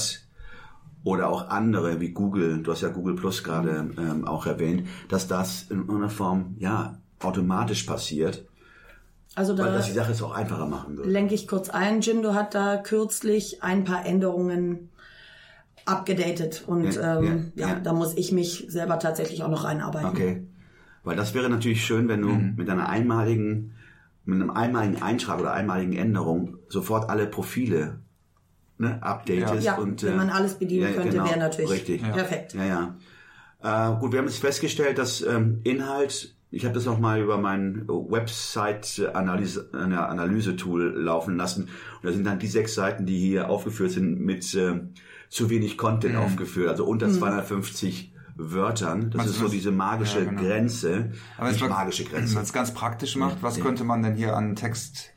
oder 1.03 1.27
auch 1.29 1.49
andere 1.49 1.99
wie 1.99 2.11
Google, 2.11 2.63
du 2.63 2.71
hast 2.71 2.81
ja 2.81 2.89
Google 2.89 3.15
Plus 3.15 3.43
gerade 3.43 3.89
ähm, 3.97 4.25
auch 4.25 4.45
erwähnt, 4.45 4.87
dass 5.09 5.27
das 5.27 5.63
in 5.69 5.79
irgendeiner 5.79 6.09
Form 6.09 6.55
ja 6.59 6.97
automatisch 7.21 7.83
passiert, 7.83 8.45
Also 9.35 9.57
weil 9.57 9.65
da 9.65 9.73
das 9.73 9.87
die 9.87 9.91
Sache 9.93 10.11
es 10.11 10.21
auch 10.21 10.31
einfacher 10.33 10.67
machen 10.67 10.97
würde. 10.97 11.09
lenke 11.09 11.33
ich 11.35 11.47
kurz 11.47 11.69
ein. 11.69 12.01
Jindo 12.01 12.33
hat 12.33 12.53
da 12.55 12.77
kürzlich 12.77 13.63
ein 13.63 13.83
paar 13.83 14.05
Änderungen 14.05 14.89
abgedatet 15.85 16.63
und 16.67 16.95
Ja, 16.95 17.19
ähm, 17.19 17.51
ja, 17.55 17.67
ja, 17.67 17.73
ja. 17.73 17.79
da 17.79 17.93
muss 17.93 18.15
ich 18.17 18.31
mich 18.31 18.65
selber 18.69 18.97
tatsächlich 18.99 19.43
auch 19.43 19.49
noch 19.49 19.63
reinarbeiten. 19.63 20.09
Okay. 20.09 20.43
Weil 21.03 21.15
das 21.15 21.33
wäre 21.35 21.49
natürlich 21.49 21.85
schön, 21.85 22.07
wenn 22.07 22.21
du 22.23 22.29
mit 22.29 22.67
einer 22.69 22.89
einmaligen, 22.89 23.74
mit 24.25 24.41
einem 24.41 24.49
einmaligen 24.49 25.01
Eintrag 25.01 25.39
oder 25.39 25.53
einmaligen 25.53 25.93
Änderung 25.93 26.57
sofort 26.67 27.09
alle 27.09 27.27
Profile 27.27 27.99
ne, 28.77 29.01
updatest. 29.01 29.63
Ja, 29.63 29.77
und, 29.77 30.03
wenn 30.03 30.13
äh, 30.13 30.17
man 30.17 30.29
alles 30.29 30.55
bedienen 30.55 30.93
könnte, 30.93 31.23
wäre 31.23 31.39
natürlich 31.39 31.71
richtig. 31.71 32.01
perfekt. 32.01 32.53
Ja, 32.53 32.65
ja. 32.65 32.95
Äh, 33.93 33.99
gut, 33.99 34.11
wir 34.11 34.19
haben 34.19 34.27
jetzt 34.27 34.39
festgestellt, 34.39 34.97
dass 34.97 35.21
ähm, 35.21 35.61
Inhalt, 35.63 36.35
ich 36.51 36.65
habe 36.65 36.73
das 36.73 36.85
noch 36.85 36.99
mal 36.99 37.21
über 37.21 37.37
mein 37.37 37.87
Website-Analyse 37.87 39.69
eine 39.73 40.07
Analyse-Tool 40.07 40.99
laufen 40.99 41.37
lassen. 41.37 41.63
Und 41.63 42.03
da 42.03 42.11
sind 42.11 42.25
dann 42.25 42.39
die 42.39 42.47
sechs 42.47 42.75
Seiten, 42.75 43.05
die 43.05 43.19
hier 43.19 43.49
aufgeführt 43.49 43.91
sind, 43.91 44.19
mit 44.19 44.53
äh, 44.55 44.81
zu 45.29 45.49
wenig 45.49 45.77
Content 45.77 46.15
aufgeführt, 46.15 46.69
also 46.69 46.85
unter 46.85 47.09
250 47.09 48.14
Wörtern. 48.35 49.09
Das 49.11 49.17
Meinst 49.19 49.33
ist 49.33 49.39
so 49.39 49.47
diese 49.47 49.71
magische 49.71 50.19
Ja, 50.19 50.25
genau. 50.29 50.41
Grenze. 50.41 51.11
Aber 51.37 51.49
nicht 51.49 51.61
wenn 51.61 51.69
magische 51.69 52.03
Wenn 52.05 52.11
Grenze. 52.11 52.33
man 52.35 52.43
es 52.43 52.53
ganz 52.53 52.73
praktisch 52.73 53.15
macht, 53.15 53.41
was 53.41 53.59
könnte 53.59 53.83
man 53.83 54.03
denn 54.03 54.15
hier 54.15 54.35
an 54.35 54.55
Text 54.55 55.11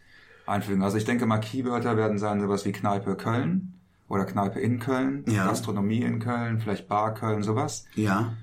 einfügen? 0.47 0.83
Also 0.83 0.97
ich 0.97 1.05
denke 1.05 1.27
mal, 1.27 1.39
Keywörter 1.39 1.97
werden 1.97 2.19
sein 2.19 2.41
sowas 2.41 2.65
wie 2.65 2.73
Kneipe 2.73 3.17
Köln 3.17 3.75
oder 4.09 4.25
Kneipe 4.25 4.61
in 4.61 4.79
Köln, 4.79 5.25
Ja. 5.29 5.47
Gastronomie 5.47 6.03
in 6.03 6.21
Köln, 6.21 6.61
vielleicht 6.61 6.89
Bar 6.89 7.15
Köln, 7.15 7.43
sowas. 7.43 7.85
Ja. 7.95 8.35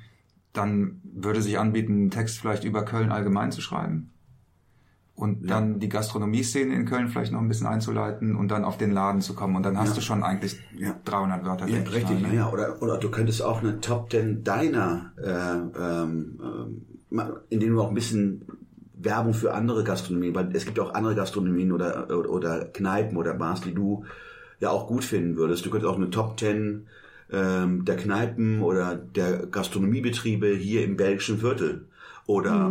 Dann 0.54 1.02
würde 1.04 1.42
sich 1.42 1.58
anbieten, 1.58 1.94
einen 1.94 2.12
Text 2.12 2.40
vielleicht 2.40 2.64
über 2.64 2.84
Köln 2.86 3.12
allgemein 3.12 3.52
zu 3.52 3.62
schreiben. 3.62 4.12
Und 5.16 5.50
dann 5.50 5.80
die 5.80 5.88
Gastronomie-Szene 5.88 6.76
in 6.76 6.86
Köln 6.86 7.08
vielleicht 7.08 7.32
noch 7.32 7.40
ein 7.40 7.48
bisschen 7.48 7.68
einzuleiten 7.68 8.36
und 8.36 8.50
dann 8.52 8.66
auf 8.66 8.78
den 8.78 8.92
Laden 8.92 9.22
zu 9.22 9.34
kommen. 9.34 9.56
Und 9.56 9.64
dann 9.64 9.78
hast 9.80 9.90
Ja. 9.90 9.96
du 9.96 10.02
schon 10.02 10.24
eigentlich 10.24 10.60
Ja. 10.78 10.94
300 11.06 11.46
Wörter. 11.46 11.68
Ja, 11.70 11.78
richtig, 11.84 12.22
mal, 12.22 12.32
ne? 12.32 12.36
ja. 12.36 12.52
Oder, 12.52 12.82
oder 12.82 12.98
du 12.98 13.10
könntest 13.10 13.42
auch 13.42 13.62
eine 13.64 13.80
Top 13.80 14.12
10 14.12 14.44
deiner, 14.44 15.14
äh, 15.18 16.02
ähm, 16.04 16.40
ähm, 17.12 17.32
in 17.50 17.60
denen 17.62 17.76
du 17.76 17.82
auch 17.82 17.88
ein 17.88 17.94
bisschen 17.96 18.42
Werbung 18.98 19.34
für 19.34 19.54
andere 19.54 19.86
Gastronomien, 19.86 20.36
weil 20.36 20.54
es 20.54 20.66
gibt 20.66 20.80
auch 20.82 20.94
andere 20.94 21.16
Gastronomien 21.16 21.72
oder, 21.72 22.08
oder, 22.10 22.30
oder 22.30 22.66
Kneipen 22.66 23.16
oder 23.16 23.36
Bars, 23.36 23.62
die 23.62 23.74
du 23.74 24.04
ja 24.60 24.70
auch 24.70 24.86
gut 24.88 25.06
finden 25.06 25.38
würdest. 25.38 25.66
Du 25.66 25.70
könntest 25.70 25.90
auch 25.90 25.98
eine 25.98 26.10
Top 26.10 26.38
10 26.38 26.88
ähm, 27.32 27.86
der 27.86 27.96
Kneipen 27.96 28.62
oder 28.62 28.96
der 28.96 29.46
Gastronomiebetriebe 29.48 30.48
hier 30.56 30.84
im 30.84 30.98
belgischen 30.98 31.38
Viertel 31.38 31.88
oder, 32.28 32.70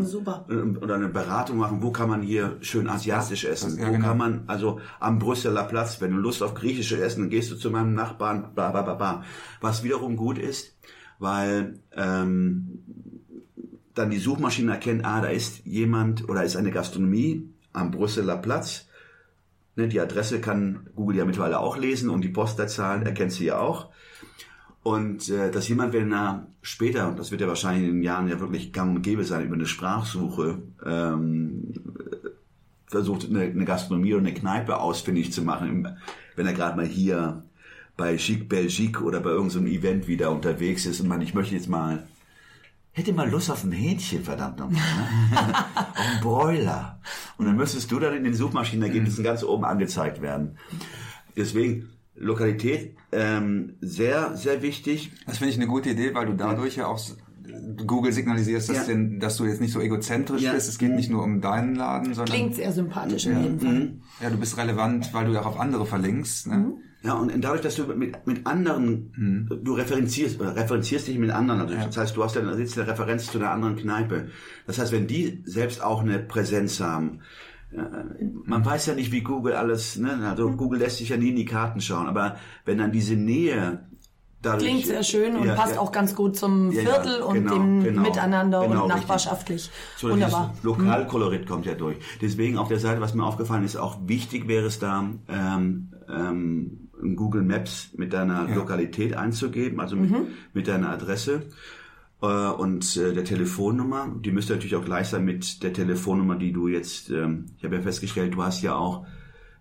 Mhm, 0.48 0.76
äh, 0.76 0.78
oder 0.78 0.96
eine 0.96 1.08
Beratung 1.08 1.58
machen, 1.58 1.82
wo 1.82 1.92
kann 1.92 2.08
man 2.08 2.22
hier 2.22 2.56
schön 2.60 2.88
asiatisch 2.88 3.44
essen, 3.44 3.78
ja, 3.78 3.86
wo 3.86 3.92
genau. 3.92 4.06
kann 4.08 4.18
man, 4.18 4.44
also 4.48 4.80
am 4.98 5.18
Brüsseler 5.18 5.64
Platz, 5.64 6.00
wenn 6.00 6.10
du 6.10 6.18
Lust 6.18 6.42
auf 6.42 6.54
griechische 6.54 7.00
Essen, 7.00 7.22
dann 7.22 7.30
gehst 7.30 7.50
du 7.50 7.56
zu 7.56 7.70
meinem 7.70 7.94
Nachbarn, 7.94 8.54
bla 8.54 8.70
bla 8.70 8.82
bla 8.82 8.94
bla. 8.94 9.24
Was 9.60 9.84
wiederum 9.84 10.16
gut 10.16 10.38
ist, 10.38 10.76
weil 11.18 11.78
ähm, 11.92 12.80
dann 13.94 14.10
die 14.10 14.18
Suchmaschine 14.18 14.72
erkennt, 14.72 15.04
ah, 15.04 15.20
da 15.20 15.28
ist 15.28 15.64
jemand 15.64 16.28
oder 16.28 16.42
ist 16.42 16.56
eine 16.56 16.72
Gastronomie 16.72 17.48
am 17.72 17.92
Brüsseler 17.92 18.36
Platz. 18.36 18.88
Ne, 19.76 19.88
die 19.88 20.00
Adresse 20.00 20.40
kann 20.40 20.88
Google 20.94 21.16
ja 21.16 21.24
mittlerweile 21.24 21.60
auch 21.60 21.76
lesen 21.76 22.10
und 22.10 22.22
die 22.22 22.28
Postleitzahlen 22.28 23.04
erkennt 23.04 23.32
sie 23.32 23.46
ja 23.46 23.58
auch. 23.58 23.90
Und 24.84 25.30
äh, 25.30 25.50
dass 25.50 25.66
jemand, 25.66 25.94
wenn 25.94 26.12
er 26.12 26.46
später, 26.60 27.08
und 27.08 27.18
das 27.18 27.30
wird 27.30 27.40
ja 27.40 27.48
wahrscheinlich 27.48 27.88
in 27.88 27.96
den 27.96 28.02
Jahren 28.02 28.28
ja 28.28 28.38
wirklich 28.38 28.70
gang 28.70 28.94
und 28.94 29.02
gäbe 29.02 29.24
sein, 29.24 29.46
über 29.46 29.54
eine 29.54 29.64
Sprachsuche 29.66 30.62
ähm, 30.84 31.72
versucht, 32.86 33.28
eine, 33.28 33.44
eine 33.44 33.64
Gastronomie 33.64 34.12
oder 34.12 34.20
eine 34.20 34.34
Kneipe 34.34 34.76
ausfindig 34.76 35.32
zu 35.32 35.40
machen, 35.40 35.88
wenn 36.36 36.46
er 36.46 36.52
gerade 36.52 36.76
mal 36.76 36.84
hier 36.84 37.44
bei 37.96 38.16
Chic 38.18 38.46
Belgique 38.46 39.00
oder 39.00 39.20
bei 39.20 39.30
irgendeinem 39.30 39.68
Event 39.68 40.06
wieder 40.06 40.30
unterwegs 40.30 40.84
ist 40.84 41.00
und 41.00 41.08
man, 41.08 41.22
ich 41.22 41.32
möchte 41.32 41.54
jetzt 41.54 41.70
mal, 41.70 42.06
hätte 42.92 43.14
mal 43.14 43.30
Lust 43.30 43.50
auf 43.50 43.64
ein 43.64 43.72
Hähnchen, 43.72 44.22
verdammt 44.22 44.58
nochmal, 44.58 44.82
ne? 45.30 45.54
auf 45.74 45.96
einen 45.96 46.20
Broiler. 46.20 47.00
Und 47.38 47.46
dann 47.46 47.56
müsstest 47.56 47.90
du 47.90 47.98
dann 47.98 48.14
in 48.14 48.24
den 48.24 48.34
Suchmaschinenergebnissen 48.34 49.24
ganz 49.24 49.42
oben 49.44 49.64
angezeigt 49.64 50.20
werden. 50.20 50.58
Deswegen, 51.34 51.88
Lokalität, 52.16 52.96
ähm, 53.12 53.74
sehr, 53.80 54.36
sehr 54.36 54.62
wichtig. 54.62 55.12
Das 55.26 55.38
finde 55.38 55.52
ich 55.52 55.56
eine 55.58 55.66
gute 55.66 55.90
Idee, 55.90 56.14
weil 56.14 56.26
du 56.26 56.34
dadurch 56.34 56.76
ja 56.76 56.86
auch 56.86 56.96
s- 56.98 57.16
Google 57.86 58.12
signalisierst, 58.12 58.68
dass, 58.70 58.76
Ja. 58.78 58.84
den, 58.94 59.20
dass 59.20 59.36
du 59.36 59.44
jetzt 59.44 59.60
nicht 59.60 59.72
so 59.72 59.80
egozentrisch 59.80 60.42
Ja. 60.42 60.52
bist. 60.52 60.68
Es 60.68 60.78
geht 60.78 60.92
nicht 60.92 61.10
nur 61.10 61.22
um 61.22 61.40
deinen 61.40 61.74
Laden, 61.74 62.14
sondern 62.14 62.34
Klingt 62.34 62.54
sehr 62.54 62.72
sympathisch 62.72 63.26
in 63.26 63.40
jedem 63.42 63.60
Fall. 63.60 63.92
ja, 64.22 64.30
du 64.30 64.36
bist 64.38 64.56
relevant, 64.56 65.12
weil 65.12 65.26
du 65.26 65.32
ja 65.32 65.42
auch 65.42 65.46
auf 65.46 65.60
andere 65.60 65.84
verlinkst. 65.86 66.46
Ne? 66.46 66.72
Ja, 67.02 67.12
und 67.14 67.38
dadurch, 67.44 67.60
dass 67.60 67.74
du 67.76 67.84
mit, 67.94 68.26
mit 68.26 68.46
anderen, 68.46 69.50
du 69.62 69.74
referenzierst, 69.74 70.40
oder 70.40 70.56
referenzierst 70.56 71.06
dich 71.06 71.18
mit 71.18 71.30
anderen, 71.30 71.60
also 71.60 71.74
das 71.74 71.96
heißt, 71.98 72.16
du 72.16 72.24
hast 72.24 72.34
ja 72.34 72.40
eine, 72.40 72.56
jetzt 72.58 72.78
eine 72.78 72.88
Referenz 72.88 73.26
zu 73.30 73.38
einer 73.38 73.50
anderen 73.50 73.76
Kneipe. 73.76 74.28
Das 74.66 74.78
heißt, 74.78 74.90
wenn 74.92 75.06
die 75.06 75.42
selbst 75.44 75.82
auch 75.82 76.00
eine 76.00 76.18
Präsenz 76.20 76.80
haben, 76.80 77.20
man 78.44 78.64
weiß 78.64 78.86
ja 78.86 78.94
nicht, 78.94 79.12
wie 79.12 79.22
Google 79.22 79.54
alles, 79.54 79.96
ne, 79.96 80.18
also 80.28 80.50
Google 80.50 80.80
lässt 80.80 80.98
sich 80.98 81.08
ja 81.08 81.16
nie 81.16 81.30
in 81.30 81.36
die 81.36 81.44
Karten 81.44 81.80
schauen, 81.80 82.06
aber 82.06 82.36
wenn 82.64 82.78
dann 82.78 82.92
diese 82.92 83.14
Nähe 83.14 83.86
dadurch... 84.42 84.64
Klingt 84.64 84.86
sehr 84.86 85.02
schön 85.02 85.36
und 85.36 85.46
Ja, 85.46 85.54
passt 85.54 85.74
ja. 85.74 85.80
auch 85.80 85.92
ganz 85.92 86.14
gut 86.14 86.36
zum 86.36 86.70
Ja, 86.70 86.82
ja, 86.82 86.90
Viertel 86.90 87.22
und 87.22 87.34
genau, 87.34 87.54
dem 87.54 87.82
genau, 87.82 88.02
Miteinander 88.02 88.66
genau, 88.66 88.82
und 88.82 88.88
nachbarschaftlich. 88.88 89.70
So, 89.96 90.10
Wunderbar. 90.10 90.54
Lokalkolorit 90.62 91.46
kommt 91.46 91.66
ja 91.66 91.74
durch. 91.74 91.96
Deswegen 92.20 92.58
auf 92.58 92.68
der 92.68 92.78
Seite, 92.78 93.00
was 93.00 93.14
mir 93.14 93.24
aufgefallen 93.24 93.64
ist, 93.64 93.76
auch 93.76 93.98
wichtig 94.06 94.48
wäre 94.48 94.66
es 94.66 94.78
da, 94.78 95.04
ähm, 95.28 95.92
ähm, 96.08 96.90
in 97.02 97.16
Google 97.16 97.42
Maps 97.42 97.90
mit 97.96 98.12
deiner 98.12 98.48
Lokalität 98.54 99.16
einzugeben, 99.16 99.80
also 99.80 99.96
mit, 99.96 100.12
mit 100.52 100.68
deiner 100.68 100.90
Adresse 100.90 101.34
äh, 101.34 101.83
und 102.26 102.96
äh, 102.96 103.12
der 103.12 103.24
Telefonnummer. 103.24 104.14
Die 104.20 104.32
müsste 104.32 104.54
natürlich 104.54 104.76
auch 104.76 104.84
gleich 104.84 105.08
sein 105.08 105.24
mit 105.24 105.62
der 105.62 105.72
Telefonnummer, 105.72 106.36
die 106.36 106.52
du 106.52 106.68
jetzt, 106.68 107.10
ähm, 107.10 107.46
ich 107.56 107.64
habe 107.64 107.76
ja 107.76 107.82
festgestellt, 107.82 108.34
du 108.34 108.42
hast 108.42 108.62
ja 108.62 108.74
auch, 108.74 109.06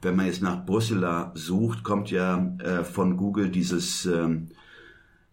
wenn 0.02 0.16
man 0.16 0.26
jetzt 0.26 0.42
nach 0.42 0.66
Brüsseler 0.66 1.32
sucht, 1.36 1.84
kommt 1.84 2.12
ja 2.12 2.56
äh, 2.60 2.84
von 2.84 3.18
Google 3.18 3.50
dieses... 3.50 4.06
Ähm, 4.06 4.50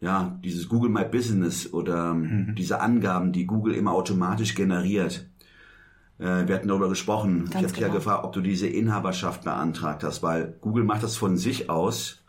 ja, 0.03 0.39
dieses 0.43 0.69
Google 0.71 0.91
My 0.91 1.05
Business 1.05 1.71
oder 1.75 2.13
ähm, 2.13 2.55
diese 2.57 2.81
Angaben, 2.81 3.33
die 3.33 3.47
Google 3.47 3.75
immer 3.75 3.93
automatisch 3.93 4.55
generiert. 4.55 5.29
Äh, 6.19 6.49
wir 6.49 6.55
hatten 6.55 6.69
darüber 6.69 6.89
gesprochen. 6.89 7.45
ich 7.45 7.51
Ganz 7.51 7.65
habe 7.65 7.73
dich 7.73 7.81
ja 7.81 7.89
genau. 7.89 7.99
gefragt, 7.99 8.25
ob 8.25 8.33
du 8.33 8.41
diese 8.41 8.67
Inhaberschaft 8.67 9.45
beantragt 9.45 10.05
hast, 10.05 10.23
weil 10.23 10.55
Google 10.61 10.85
macht 10.85 11.03
das 11.03 11.17
von 11.17 11.37
sich 11.37 11.69
aus. 11.69 12.23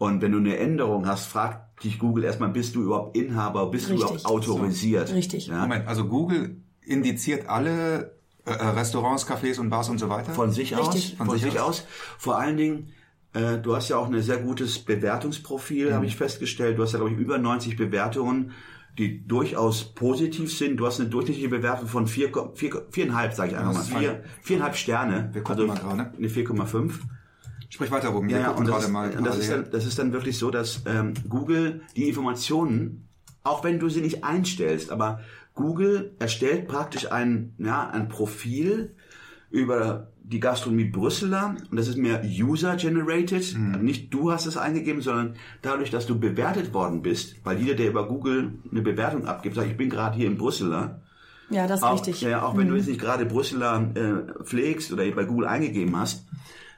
Und 0.00 0.22
wenn 0.22 0.32
du 0.32 0.38
eine 0.38 0.56
Änderung 0.56 1.06
hast, 1.06 1.26
fragt 1.26 1.84
dich 1.84 1.98
Google 1.98 2.24
erstmal, 2.24 2.48
bist 2.48 2.74
du 2.74 2.84
überhaupt 2.84 3.14
Inhaber, 3.18 3.70
bist 3.70 3.90
Richtig. 3.90 4.06
du 4.06 4.14
überhaupt 4.14 4.24
autorisiert? 4.24 5.12
Richtig. 5.12 5.48
Ja? 5.48 5.60
Moment, 5.60 5.86
also 5.86 6.06
Google 6.06 6.56
indiziert 6.80 7.50
alle 7.50 8.16
äh, 8.46 8.50
äh, 8.50 8.68
Restaurants, 8.68 9.28
Cafés 9.28 9.60
und 9.60 9.68
Bars 9.68 9.90
und 9.90 9.98
so 9.98 10.08
weiter? 10.08 10.32
Von 10.32 10.52
sich 10.52 10.74
Richtig. 10.74 11.16
aus. 11.20 11.26
Von, 11.26 11.38
sich, 11.38 11.60
aus. 11.60 11.84
Vor 12.16 12.38
allen 12.38 12.56
Dingen, 12.56 12.88
äh, 13.34 13.58
du 13.58 13.76
hast 13.76 13.90
ja 13.90 13.98
auch 13.98 14.10
ein 14.10 14.22
sehr 14.22 14.38
gutes 14.38 14.78
Bewertungsprofil, 14.78 15.92
habe 15.92 16.06
ich 16.06 16.16
festgestellt. 16.16 16.78
Du 16.78 16.82
hast 16.82 16.92
ja, 16.92 16.98
glaube 16.98 17.12
ich, 17.12 17.18
über 17.18 17.36
90 17.36 17.76
Bewertungen, 17.76 18.52
die 18.96 19.26
durchaus 19.26 19.84
positiv 19.84 20.56
sind. 20.56 20.78
Du 20.78 20.86
hast 20.86 20.98
eine 20.98 21.10
durchschnittliche 21.10 21.50
Bewertung 21.50 21.88
von 21.88 22.06
4, 22.06 22.32
4, 22.54 22.70
4,5, 22.90 23.32
sage 23.32 23.50
ich 23.50 23.58
einfach 23.58 23.74
mal. 23.74 23.82
Vier, 23.82 24.24
viereinhalb 24.40 24.76
Sterne. 24.76 25.28
Wir 25.34 25.42
gucken 25.42 25.66
mal 25.66 25.76
gerade. 25.76 26.14
Eine 26.16 26.28
4,5. 26.28 26.92
Sprich 27.70 27.90
weiter 27.90 28.08
rum. 28.08 28.28
Ja, 28.28 28.38
ja, 28.38 28.50
und 28.50 28.68
das, 28.68 28.88
mal 28.88 29.16
und 29.16 29.24
das, 29.24 29.38
ist 29.38 29.50
dann, 29.50 29.70
das 29.70 29.86
ist 29.86 29.98
dann 29.98 30.12
wirklich 30.12 30.36
so, 30.38 30.50
dass 30.50 30.82
ähm, 30.86 31.14
Google 31.28 31.82
die 31.96 32.08
Informationen, 32.08 33.08
auch 33.44 33.62
wenn 33.62 33.78
du 33.78 33.88
sie 33.88 34.00
nicht 34.00 34.24
einstellst, 34.24 34.90
aber 34.90 35.20
Google 35.54 36.12
erstellt 36.18 36.66
praktisch 36.66 37.10
ein, 37.10 37.54
ja, 37.58 37.88
ein 37.88 38.08
Profil 38.08 38.96
über 39.50 40.08
die 40.22 40.40
Gastronomie 40.40 40.84
Brüsseler 40.84 41.56
und 41.70 41.76
das 41.76 41.88
ist 41.88 41.96
mehr 41.96 42.22
user-generated. 42.24 43.56
Mhm. 43.56 43.72
Also 43.74 43.84
nicht 43.84 44.12
du 44.12 44.32
hast 44.32 44.46
es 44.46 44.56
eingegeben, 44.56 45.00
sondern 45.00 45.34
dadurch, 45.62 45.90
dass 45.90 46.06
du 46.06 46.18
bewertet 46.18 46.74
worden 46.74 47.02
bist, 47.02 47.36
weil 47.44 47.58
jeder, 47.58 47.74
der 47.74 47.88
über 47.88 48.06
Google 48.06 48.52
eine 48.70 48.82
Bewertung 48.82 49.26
abgibt, 49.26 49.54
sagt, 49.54 49.68
ich 49.68 49.76
bin 49.76 49.90
gerade 49.90 50.16
hier 50.16 50.26
in 50.26 50.38
Brüsseler, 50.38 51.02
Ja, 51.50 51.66
das 51.66 51.80
ist 51.80 51.84
auch, 51.84 51.94
richtig. 51.94 52.20
Ja, 52.22 52.42
auch 52.42 52.56
wenn 52.56 52.68
du 52.68 52.76
jetzt 52.76 52.88
nicht 52.88 53.00
gerade 53.00 53.26
Brüsseler 53.26 53.90
äh, 53.94 54.44
pflegst 54.44 54.92
oder 54.92 55.08
bei 55.10 55.24
Google 55.24 55.46
eingegeben 55.46 55.96
hast, 55.96 56.26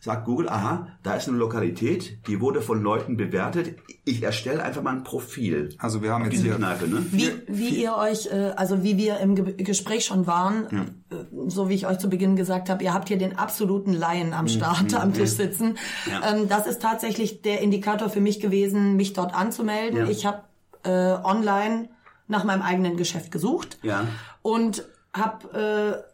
sagt 0.02 0.24
Google, 0.24 0.48
aha, 0.48 0.88
da 1.04 1.14
ist 1.14 1.28
eine 1.28 1.38
Lokalität, 1.38 2.26
die 2.26 2.40
wurde 2.40 2.60
von 2.60 2.82
Leuten 2.82 3.16
bewertet. 3.16 3.76
Ich 4.04 4.20
erstelle 4.20 4.60
einfach 4.60 4.82
mal 4.82 4.96
ein 4.96 5.04
Profil. 5.04 5.76
Also 5.78 6.02
wir 6.02 6.12
haben 6.12 6.24
jetzt 6.28 6.42
hier 6.42 6.56
Kneipe, 6.56 6.88
ne? 6.88 7.06
Wie, 7.12 7.30
wie 7.46 7.68
ihr 7.68 7.94
euch, 7.96 8.26
äh, 8.26 8.52
also 8.56 8.82
wie 8.82 8.96
wir 8.96 9.18
im 9.20 9.36
Ge 9.36 9.54
Gespräch 9.62 10.04
schon 10.04 10.26
waren, 10.26 10.96
äh, 11.10 11.14
so 11.46 11.68
wie 11.68 11.74
ich 11.74 11.86
euch 11.86 11.98
zu 11.98 12.10
Beginn 12.10 12.34
gesagt 12.34 12.68
habe, 12.68 12.82
ihr 12.82 12.92
habt 12.92 13.06
hier 13.06 13.18
den 13.18 13.38
absoluten 13.38 13.92
Laien 13.92 14.32
am 14.32 14.48
Start, 14.48 14.92
am 14.94 15.14
Tisch 15.14 15.30
sitzen. 15.30 15.78
Ja. 16.10 16.32
Ähm, 16.32 16.48
das 16.48 16.66
ist 16.66 16.82
tatsächlich 16.82 17.42
der 17.42 17.60
Indikator 17.60 18.10
für 18.10 18.20
mich 18.20 18.40
gewesen, 18.40 18.96
mich 18.96 19.12
dort 19.12 19.32
anzumelden. 19.32 19.98
Ja. 20.00 20.08
Ich 20.08 20.26
habe 20.26 20.42
äh, 20.82 20.90
online 21.24 21.90
nach 22.26 22.42
meinem 22.42 22.62
eigenen 22.62 22.96
Geschäft 22.96 23.30
gesucht 23.30 23.78
Ja. 23.82 24.08
und 24.42 24.84
habe 25.14 26.02
äh, 26.04 26.11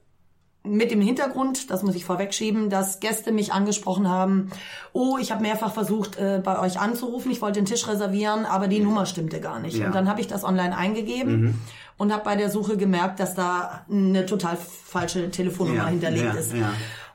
mit 0.64 0.90
dem 0.90 1.00
Hintergrund, 1.00 1.70
das 1.70 1.82
muss 1.82 1.94
ich 1.94 2.04
vorwegschieben, 2.04 2.68
dass 2.68 3.00
Gäste 3.00 3.32
mich 3.32 3.52
angesprochen 3.52 4.08
haben, 4.08 4.50
oh, 4.92 5.16
ich 5.20 5.30
habe 5.30 5.42
mehrfach 5.42 5.72
versucht, 5.72 6.18
äh, 6.18 6.40
bei 6.44 6.58
euch 6.58 6.78
anzurufen, 6.78 7.30
ich 7.30 7.40
wollte 7.40 7.60
den 7.60 7.66
Tisch 7.66 7.86
reservieren, 7.88 8.44
aber 8.44 8.68
die 8.68 8.80
Nummer 8.80 9.06
stimmte 9.06 9.40
gar 9.40 9.60
nicht. 9.60 9.78
Ja. 9.78 9.86
Und 9.86 9.94
dann 9.94 10.08
habe 10.08 10.20
ich 10.20 10.26
das 10.26 10.44
online 10.44 10.76
eingegeben 10.76 11.60
und 11.96 12.12
habe 12.12 12.24
bei 12.24 12.36
der 12.36 12.50
Suche 12.50 12.76
gemerkt, 12.76 13.20
dass 13.20 13.34
da 13.34 13.84
eine 13.90 14.26
total 14.26 14.56
falsche 14.56 15.30
Telefonnummer 15.30 15.84
Ja, 15.84 15.88
hinterlegt 15.88 16.34
ja, 16.34 16.40
ist. 16.40 16.52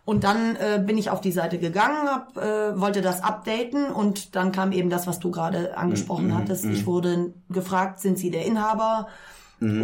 Und 0.06 0.26
dann 0.26 0.58
äh, 0.58 0.84
bin 0.86 0.98
ich 0.98 1.10
auf 1.10 1.22
die 1.22 1.32
Seite 1.32 1.60
gegangen, 1.60 2.10
hab, 2.10 2.36
äh, 2.36 2.80
wollte 2.80 3.02
das 3.02 3.24
updaten 3.24 3.86
und 3.86 4.36
dann 4.36 4.52
kam 4.52 4.74
eben 4.74 4.90
das, 4.90 5.08
was 5.08 5.20
du 5.20 5.32
gerade 5.32 5.78
angesprochen 5.78 6.28
Mhm, 6.28 6.38
hattest. 6.38 6.66
Ich 6.66 6.86
wurde 6.86 7.34
gefragt, 7.50 8.02
sind 8.02 8.18
Sie 8.18 8.30
der 8.30 8.46
Inhaber? 8.46 9.08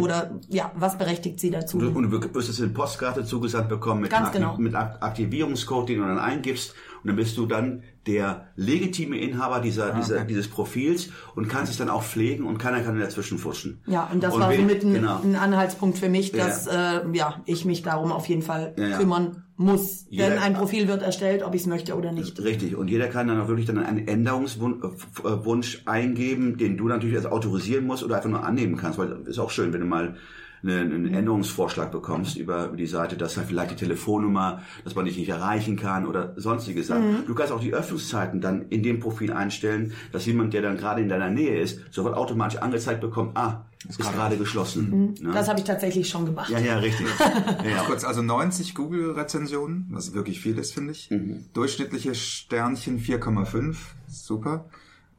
Oder 0.00 0.38
ja, 0.48 0.70
was 0.74 0.98
berechtigt 0.98 1.40
Sie 1.40 1.50
dazu? 1.50 1.78
Und 1.78 2.10
du 2.10 2.34
wirst 2.34 2.48
jetzt 2.48 2.60
eine 2.60 2.70
Postkarte 2.70 3.24
zugesandt 3.24 3.68
bekommen 3.68 4.02
mit, 4.02 4.10
Ganz 4.10 4.32
genau. 4.32 4.56
mit 4.58 4.74
Ak- 4.74 4.98
Aktivierungscode, 5.02 5.88
den 5.90 5.98
du 6.00 6.06
dann 6.06 6.18
eingibst. 6.18 6.74
Und 7.02 7.08
dann 7.08 7.16
bist 7.16 7.36
du 7.38 7.46
dann 7.46 7.82
der 8.06 8.48
legitime 8.56 9.18
Inhaber 9.18 9.60
dieser, 9.60 9.92
dieser, 9.94 10.24
dieses 10.24 10.48
Profils 10.48 11.10
und 11.34 11.48
kannst 11.48 11.72
es 11.72 11.78
dann 11.78 11.88
auch 11.88 12.02
pflegen 12.02 12.44
und 12.46 12.58
keiner 12.58 12.80
kann 12.80 12.98
dazwischen 12.98 13.38
fuschen. 13.38 13.82
Ja, 13.86 14.08
und 14.12 14.22
das 14.22 14.34
Und 14.34 14.40
war 14.40 14.52
somit 14.54 14.84
ein, 14.84 14.94
genau. 14.94 15.20
ein 15.22 15.36
Anhaltspunkt 15.36 15.98
für 15.98 16.08
mich, 16.08 16.32
Ja. 16.32 16.46
dass 16.46 16.66
äh, 16.66 17.00
ja, 17.12 17.40
ich 17.46 17.64
mich 17.64 17.82
darum 17.82 18.12
auf 18.12 18.26
jeden 18.26 18.42
Fall 18.42 18.74
Ja, 18.78 18.88
ja. 18.88 18.98
kümmern 18.98 19.44
muss. 19.56 20.06
Jeder- 20.08 20.30
Denn 20.30 20.38
ein 20.38 20.54
Profil 20.54 20.88
wird 20.88 21.02
erstellt, 21.02 21.42
ob 21.42 21.54
ich 21.54 21.60
es 21.62 21.66
möchte 21.66 21.94
oder 21.94 22.12
nicht. 22.12 22.38
Richtig. 22.42 22.76
Und 22.76 22.88
jeder 22.88 23.08
kann 23.08 23.28
dann 23.28 23.40
auch 23.40 23.48
wirklich 23.48 23.66
dann 23.66 23.78
einen 23.78 24.06
Änderungswunsch 24.08 25.82
eingeben, 25.86 26.56
den 26.56 26.76
du 26.76 26.88
natürlich 26.88 27.14
erst 27.14 27.26
autorisieren 27.26 27.86
musst 27.86 28.02
oder 28.02 28.16
einfach 28.16 28.30
nur 28.30 28.44
annehmen 28.44 28.76
kannst. 28.76 28.98
Weil 28.98 29.22
ist 29.26 29.38
auch 29.38 29.50
schön, 29.50 29.72
wenn 29.72 29.80
du 29.80 29.86
mal 29.86 30.16
einen 30.62 31.12
Änderungsvorschlag 31.12 31.90
bekommst 31.90 32.36
über 32.36 32.68
die 32.68 32.86
Seite, 32.86 33.16
dass 33.16 33.36
halt 33.36 33.48
vielleicht 33.48 33.70
die 33.72 33.76
Telefonnummer, 33.76 34.62
dass 34.84 34.94
man 34.94 35.04
dich 35.04 35.16
nicht 35.16 35.28
erreichen 35.28 35.76
kann 35.76 36.06
oder 36.06 36.34
sonstige 36.36 36.82
Sachen. 36.82 37.24
Du 37.26 37.34
kannst 37.34 37.52
auch 37.52 37.60
die 37.60 37.72
Öffnungszeiten 37.72 38.40
dann 38.40 38.68
in 38.68 38.82
dem 38.82 39.00
Profil 39.00 39.32
einstellen, 39.32 39.92
dass 40.12 40.26
jemand, 40.26 40.52
der 40.52 40.62
dann 40.62 40.76
gerade 40.76 41.00
in 41.00 41.08
deiner 41.08 41.30
Nähe 41.30 41.58
ist, 41.58 41.80
sofort 41.90 42.14
automatisch 42.14 42.60
angezeigt 42.60 43.00
bekommt, 43.00 43.36
ah, 43.36 43.64
ist 43.88 43.98
gerade 43.98 44.36
geschlossen. 44.36 45.14
Ne? 45.20 45.32
Das 45.32 45.48
habe 45.48 45.58
ich 45.58 45.64
tatsächlich 45.64 46.08
schon 46.08 46.26
gemacht. 46.26 46.50
ja, 46.50 46.58
ja, 46.58 46.78
richtig. 46.78 47.06
ja, 47.64 47.70
ja. 47.70 47.82
Kurz, 47.84 48.04
also 48.04 48.20
90 48.20 48.74
Google-Rezensionen, 48.74 49.86
was 49.90 50.12
wirklich 50.12 50.40
viel 50.40 50.58
ist, 50.58 50.74
finde 50.74 50.92
ich. 50.92 51.10
Mhm. 51.10 51.46
Durchschnittliche 51.54 52.14
Sternchen 52.14 53.00
4,5, 53.00 53.76
super. 54.06 54.66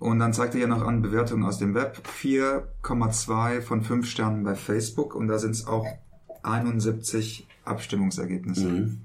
Und 0.01 0.17
dann 0.17 0.33
zeigt 0.33 0.55
er 0.55 0.61
ja 0.61 0.67
noch 0.67 0.81
an 0.81 1.03
Bewertungen 1.03 1.43
aus 1.45 1.59
dem 1.59 1.75
Web, 1.75 2.01
4,2 2.19 3.61
von 3.61 3.83
5 3.83 4.09
Sternen 4.09 4.43
bei 4.43 4.55
Facebook 4.55 5.13
und 5.13 5.27
da 5.27 5.37
sind 5.37 5.51
es 5.51 5.67
auch 5.67 5.85
71 6.41 7.47
Abstimmungsergebnisse. 7.65 8.67
Mhm. 8.67 9.01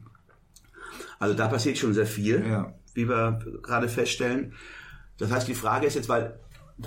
Also 1.18 1.34
da 1.34 1.48
passiert 1.48 1.76
schon 1.76 1.92
sehr 1.92 2.06
viel, 2.06 2.42
Ja. 2.48 2.72
wie 2.94 3.10
wir 3.10 3.38
gerade 3.62 3.90
feststellen. 3.90 4.54
Das 5.18 5.30
heißt, 5.30 5.46
die 5.46 5.54
Frage 5.54 5.86
ist 5.86 5.96
jetzt, 5.96 6.08
weil 6.08 6.38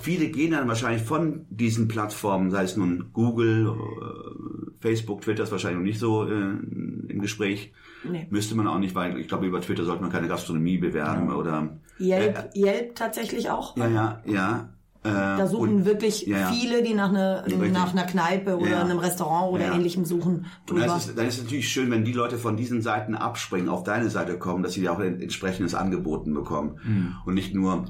viele 0.01 0.29
gehen 0.29 0.51
dann 0.53 0.67
wahrscheinlich 0.67 1.03
von 1.03 1.45
diesen 1.51 1.87
Plattformen, 1.87 2.49
sei 2.49 2.63
es 2.63 2.75
nun 2.77 3.11
Google, 3.13 3.67
äh, 3.67 4.71
Facebook, 4.81 5.21
Twitter 5.21 5.43
ist 5.43 5.51
wahrscheinlich 5.51 5.77
noch 5.79 5.85
nicht 5.85 5.99
so 5.99 6.25
äh, 6.27 6.31
im 6.31 7.19
Gespräch. 7.21 7.73
Nee. 8.03 8.27
Müsste 8.29 8.55
man 8.55 8.67
auch 8.67 8.79
nicht, 8.79 8.95
weil 8.95 9.17
ich 9.19 9.27
glaube, 9.27 9.45
über 9.45 9.61
Twitter 9.61 9.83
sollte 9.85 10.01
man 10.01 10.11
keine 10.11 10.27
Gastronomie 10.27 10.77
bewerben 10.77 11.31
oder 11.33 11.69
Yelp, 11.99 12.55
Yelp 12.55 12.95
tatsächlich 12.95 13.49
auch. 13.49 13.75
ja, 13.77 13.87
ja, 13.87 14.21
ja. 14.25 14.69
Äh, 15.01 15.09
Da 15.11 15.47
suchen 15.47 15.75
und- 15.75 15.85
wirklich 15.85 16.27
ja, 16.27 16.39
ja. 16.39 16.51
viele, 16.51 16.83
die 16.83 16.93
nach, 16.93 17.07
einer 17.09 17.45
Richtig. 17.45 17.71
nach 17.71 17.93
einer 17.93 18.03
Kneipe 18.03 18.57
oder 18.57 18.69
Ja. 18.71 18.81
einem 18.83 18.99
Restaurant 18.99 19.53
oder 19.53 19.67
Ja. 19.67 19.73
ähnlichem 19.75 20.03
suchen. 20.03 20.45
Und 20.69 20.77
dann 20.77 20.97
ist, 20.97 21.07
es, 21.09 21.15
dann 21.15 21.25
ist 21.25 21.37
es 21.37 21.43
natürlich 21.43 21.69
schön, 21.69 21.89
wenn 21.89 22.03
die 22.03 22.11
Leute 22.11 22.37
von 22.37 22.57
diesen 22.57 22.81
Seiten 22.81 23.15
abspringen, 23.15 23.69
auf 23.69 23.83
deine 23.85 24.09
Seite 24.09 24.37
kommen, 24.37 24.61
dass 24.61 24.73
sie 24.73 24.81
dir 24.81 24.91
auch 24.91 24.99
ein 24.99 25.21
entsprechendes 25.21 25.73
angeboten 25.73 26.33
bekommen. 26.33 26.75
Und 27.25 27.33
nicht 27.33 27.55
nur, 27.55 27.85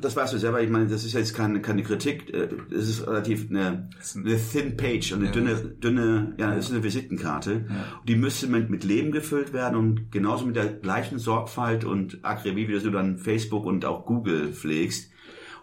das 0.00 0.14
weißt 0.14 0.32
du 0.34 0.38
selber, 0.38 0.62
ich 0.62 0.70
meine, 0.70 0.86
das 0.86 1.04
ist 1.04 1.14
jetzt 1.14 1.34
keine, 1.34 1.60
keine 1.60 1.82
Kritik, 1.82 2.32
äh, 2.32 2.48
es 2.72 2.88
ist 2.88 3.06
relativ 3.08 3.50
eine, 3.50 3.88
eine 4.14 4.36
thin 4.36 4.76
page, 4.76 5.14
eine 5.14 5.32
dünne, 5.32 5.54
dünne, 5.56 6.34
ja, 6.38 6.54
es 6.54 6.66
ist 6.66 6.72
eine 6.74 6.84
Visitenkarte. 6.84 7.66
Und 8.00 8.08
die 8.08 8.14
müsste 8.16 8.46
mit, 8.46 8.70
mit 8.70 8.84
Leben 8.84 9.10
gefüllt 9.10 9.52
werden 9.52 9.76
und 9.76 10.12
genauso 10.12 10.46
mit 10.46 10.54
der 10.54 10.66
gleichen 10.66 11.18
Sorgfalt 11.18 11.84
und 11.84 12.20
Akribie, 12.22 12.68
wie 12.68 12.78
du 12.78 12.90
dann 12.90 13.18
Facebook 13.18 13.66
und 13.66 13.84
auch 13.84 14.06
Google 14.06 14.52
pflegst. 14.52 15.10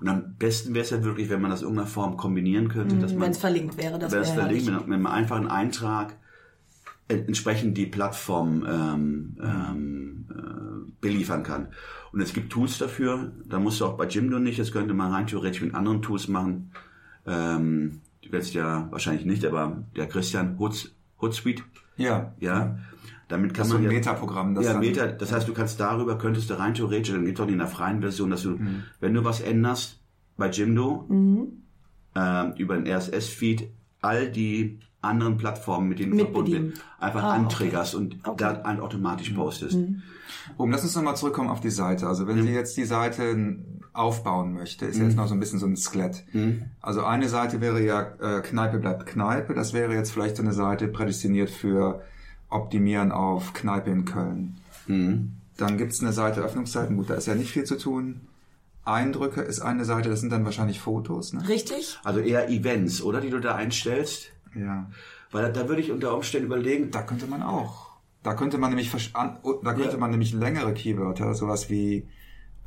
Und 0.02 0.10
am 0.10 0.36
besten 0.40 0.74
wäre 0.74 0.84
es 0.84 0.90
ja 0.90 1.04
wirklich, 1.04 1.30
wenn 1.30 1.42
man 1.42 1.52
das 1.52 1.62
in 1.62 1.68
irgendeiner 1.68 1.88
Form 1.88 2.18
kombinieren 2.18 2.70
könnte, 2.70 2.96
dass 2.96 3.12
man 3.14 3.22
Wenn 3.22 3.32
es 3.32 3.38
verlinkt 3.38 3.78
wäre, 3.78 4.00
das 4.00 4.12
wäre 4.12 4.26
verlinkt 4.26 4.66
herrlich. 4.66 4.66
mit, 4.66 4.88
mit 4.88 4.96
einem 4.96 5.06
einfachen 5.06 5.48
Eintrag 5.48 6.18
entsprechend 7.08 7.78
die 7.78 7.86
Plattform 7.86 8.66
ähm, 8.68 9.38
ähm, 9.42 10.26
äh, 10.30 10.92
beliefern 11.02 11.44
kann. 11.44 11.68
Und 12.12 12.22
es 12.22 12.34
gibt 12.34 12.52
Tools 12.52 12.80
dafür, 12.80 13.32
da 13.46 13.60
musst 13.60 13.80
du 13.80 13.86
auch 13.86 13.96
bei 13.96 14.08
Jimdo 14.08 14.40
nicht, 14.40 14.60
das 14.60 14.72
könnte 14.72 14.94
man 14.94 15.12
rein 15.12 15.28
theoretisch 15.28 15.62
mit 15.62 15.76
anderen 15.76 16.02
Tools 16.02 16.28
machen. 16.28 16.72
Ähm, 17.28 18.02
du 18.24 18.32
willst 18.32 18.54
ja 18.56 18.88
wahrscheinlich 18.92 19.26
nicht, 19.26 19.46
aber 19.46 19.84
der 19.96 20.08
Christian 20.08 20.58
Hoods, 20.58 20.96
Hootsuite, 21.22 21.64
Ja. 21.98 22.34
ja, 22.40 22.78
damit 23.28 23.54
kann 23.54 23.60
Das 23.60 23.68
ist 23.68 23.72
so 23.74 23.78
ein 23.78 23.84
ja, 23.84 23.90
Metaprogramm. 23.90 24.56
Das 24.56 24.66
ja, 24.66 24.78
Meta, 24.78 25.08
das 25.08 25.32
heißt, 25.32 25.48
du 25.48 25.54
kannst 25.54 25.80
darüber, 25.80 26.18
könntest 26.18 26.50
du 26.50 26.58
rein 26.60 26.74
theoretisch, 26.74 27.14
dann 27.14 27.26
gibt 27.26 27.40
es 27.40 27.46
auch 27.46 27.50
in 27.50 27.58
der 27.60 27.68
freien 27.68 28.02
Version, 28.02 28.30
dass 28.32 28.44
du, 28.44 28.52
Mhm. 28.52 28.84
wenn 29.00 29.14
du 29.14 29.24
was 29.24 29.40
änderst 29.42 30.00
bei 30.38 30.50
Jimdo, 30.50 31.06
ähm, 32.16 32.54
über 32.58 32.76
den 32.76 32.88
RSS-Feed, 32.88 33.70
all 34.02 34.30
die 34.32 34.80
anderen 35.02 35.38
Plattformen, 35.38 35.90
mit 35.90 36.00
denen 36.00 36.12
du 36.12 36.18
verbunden 36.20 36.70
bist, 36.70 36.82
einfach 37.00 37.24
Ah, 37.24 37.34
antriggerst 37.34 37.96
und 37.96 38.18
Okay. 38.24 38.36
dann 38.38 38.66
ein 38.66 38.80
automatisch 38.80 39.30
postest. 39.32 39.78
Um, 40.58 40.72
lass 40.72 40.84
uns 40.84 40.96
nochmal 40.96 41.16
zurückkommen 41.16 41.50
auf 41.50 41.60
die 41.62 41.70
Seite. 41.72 42.08
Also 42.08 42.28
wenn 42.28 42.42
sie 42.44 42.50
jetzt 42.52 42.78
die 42.78 42.86
Seite 42.86 43.58
aufbauen 43.94 44.54
möchte, 44.54 44.86
ist 44.86 45.00
jetzt 45.00 45.18
noch 45.18 45.28
so 45.28 45.34
ein 45.34 45.40
bisschen 45.40 45.60
so 45.60 45.66
ein 45.66 45.76
Skelett. 45.76 46.24
Also 46.82 47.04
eine 47.04 47.28
Seite 47.28 47.60
wäre 47.62 47.82
ja 47.84 48.02
äh, 48.22 48.42
Kneipe 48.42 48.80
bleibt 48.80 49.06
Kneipe. 49.06 49.54
Das 49.54 49.74
wäre 49.74 49.94
jetzt 49.94 50.12
vielleicht 50.12 50.38
so 50.38 50.44
eine 50.44 50.54
Seite 50.54 50.88
prädestiniert 50.88 51.50
für 51.50 52.02
Optimieren 52.50 53.12
auf 53.12 53.54
Kneipe 53.54 53.90
in 53.92 54.06
Köln. 54.06 54.58
Dann 54.88 55.78
gibt's 55.78 56.02
eine 56.02 56.14
Seite 56.14 56.42
Öffnungszeiten. 56.42 56.98
Gut, 56.98 57.10
da 57.10 57.16
ist 57.16 57.28
ja 57.28 57.36
nicht 57.36 57.52
viel 57.52 57.64
zu 57.66 57.78
tun. 57.78 58.22
Eindrücke 58.84 59.42
ist 59.42 59.60
eine 59.62 59.86
Seite, 59.86 60.10
das 60.10 60.22
sind 60.22 60.32
dann 60.32 60.44
wahrscheinlich 60.44 60.80
Fotos. 60.80 61.34
Ne? 61.34 61.48
Richtig? 61.48 62.00
Also 62.04 62.20
eher 62.20 62.50
Events, 62.50 63.02
oder, 63.04 63.22
die 63.22 63.30
du 63.30 63.40
da 63.40 63.56
einstellst? 63.56 64.32
Ja. 64.56 64.90
Weil 65.32 65.44
da, 65.44 65.50
da 65.62 65.70
würde 65.70 65.82
ich 65.82 65.92
unter 65.92 66.16
Umständen 66.16 66.48
überlegen, 66.48 66.90
Da 66.92 67.04
könnte 67.04 67.28
man 67.28 67.44
auch. 67.44 67.92
Da 68.24 68.34
könnte 68.34 68.58
man 68.58 68.70
nämlich 68.72 68.92
an- 69.16 69.38
da 69.64 69.74
könnte 69.74 69.92
Ja. 69.94 69.98
man 69.98 70.12
nämlich 70.12 70.34
längere 70.34 70.74
Keywörter, 70.74 71.34
sowas 71.36 71.70
wie 71.70 72.08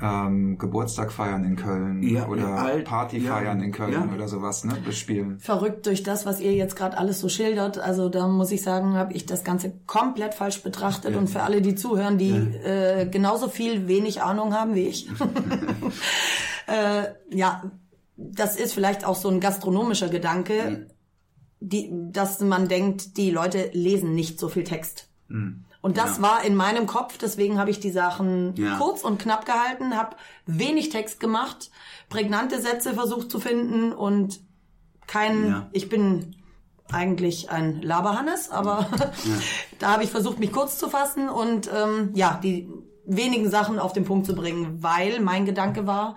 ähm, 0.01 0.57
Geburtstag 0.57 1.11
feiern 1.11 1.45
in 1.45 1.55
Köln 1.55 2.03
Ja, 2.03 2.27
oder 2.27 2.41
ja, 2.41 2.55
alt- 2.55 2.85
Party 2.85 3.19
ja, 3.19 3.33
feiern 3.33 3.61
in 3.61 3.71
Köln 3.71 3.93
ja. 3.93 4.09
oder 4.13 4.27
sowas, 4.27 4.65
ne, 4.65 4.75
bespielen. 4.85 5.39
Verrückt 5.39 5.85
durch 5.85 6.03
das, 6.03 6.25
was 6.25 6.41
ihr 6.41 6.53
jetzt 6.53 6.75
gerade 6.75 6.97
alles 6.97 7.21
so 7.21 7.29
schildert. 7.29 7.77
Also 7.77 8.09
da 8.09 8.27
muss 8.27 8.51
ich 8.51 8.61
sagen, 8.61 8.95
habe 8.95 9.13
ich 9.13 9.25
das 9.25 9.43
Ganze 9.45 9.73
komplett 9.87 10.33
falsch 10.33 10.61
betrachtet. 10.63 11.15
Und 11.15 11.29
für 11.29 11.43
alle, 11.43 11.61
die 11.61 11.75
zuhören, 11.75 12.17
die 12.17 12.31
äh, 12.31 13.07
genauso 13.09 13.47
viel 13.47 13.87
wenig 13.87 14.21
Ahnung 14.21 14.53
haben 14.53 14.75
wie 14.75 14.87
ich. 14.87 15.07
äh, 16.67 17.05
ja, 17.29 17.71
das 18.17 18.55
ist 18.57 18.73
vielleicht 18.73 19.05
auch 19.05 19.15
so 19.15 19.29
ein 19.29 19.39
gastronomischer 19.39 20.09
Gedanke, 20.09 20.87
die, 21.59 21.89
dass 22.11 22.41
man 22.41 22.67
denkt, 22.67 23.17
die 23.17 23.31
Leute 23.31 23.69
lesen 23.73 24.13
nicht 24.13 24.39
so 24.39 24.49
viel 24.49 24.63
Text. 24.63 25.09
Und 25.29 25.65
Und 25.85 25.97
das 25.97 26.17
Ja. 26.17 26.23
war 26.23 26.43
in 26.43 26.55
meinem 26.55 26.87
Kopf, 26.87 27.19
deswegen 27.19 27.59
habe 27.59 27.69
ich 27.69 27.79
die 27.79 27.91
Sachen 27.91 28.55
Ja. 28.55 28.77
kurz 28.79 29.03
und 29.03 29.19
knapp 29.19 29.45
gehalten, 29.45 29.95
habe 29.95 30.15
wenig 30.47 30.89
Text 30.89 31.19
gemacht, 31.19 31.69
prägnante 32.09 32.59
Sätze 32.59 32.95
versucht 32.95 33.29
zu 33.29 33.39
finden 33.39 33.93
und 33.93 34.39
kein, 35.05 35.45
Ja. 35.47 35.69
ich 35.73 35.87
bin 35.87 36.35
eigentlich 36.91 37.51
ein 37.51 37.83
Laberhannes, 37.83 38.49
aber 38.49 38.87
da 39.77 39.91
habe 39.91 40.03
ich 40.03 40.09
versucht, 40.09 40.39
mich 40.39 40.51
kurz 40.51 40.79
zu 40.79 40.89
fassen 40.89 41.29
und 41.29 41.69
ähm, 41.71 42.09
ja, 42.15 42.39
die 42.41 42.67
wenigen 43.05 43.51
Sachen 43.51 43.77
auf 43.77 43.93
den 43.93 44.05
Punkt 44.05 44.25
zu 44.25 44.33
bringen, 44.33 44.81
weil 44.81 45.19
mein 45.19 45.45
Gedanke 45.45 45.85
war, 45.85 46.15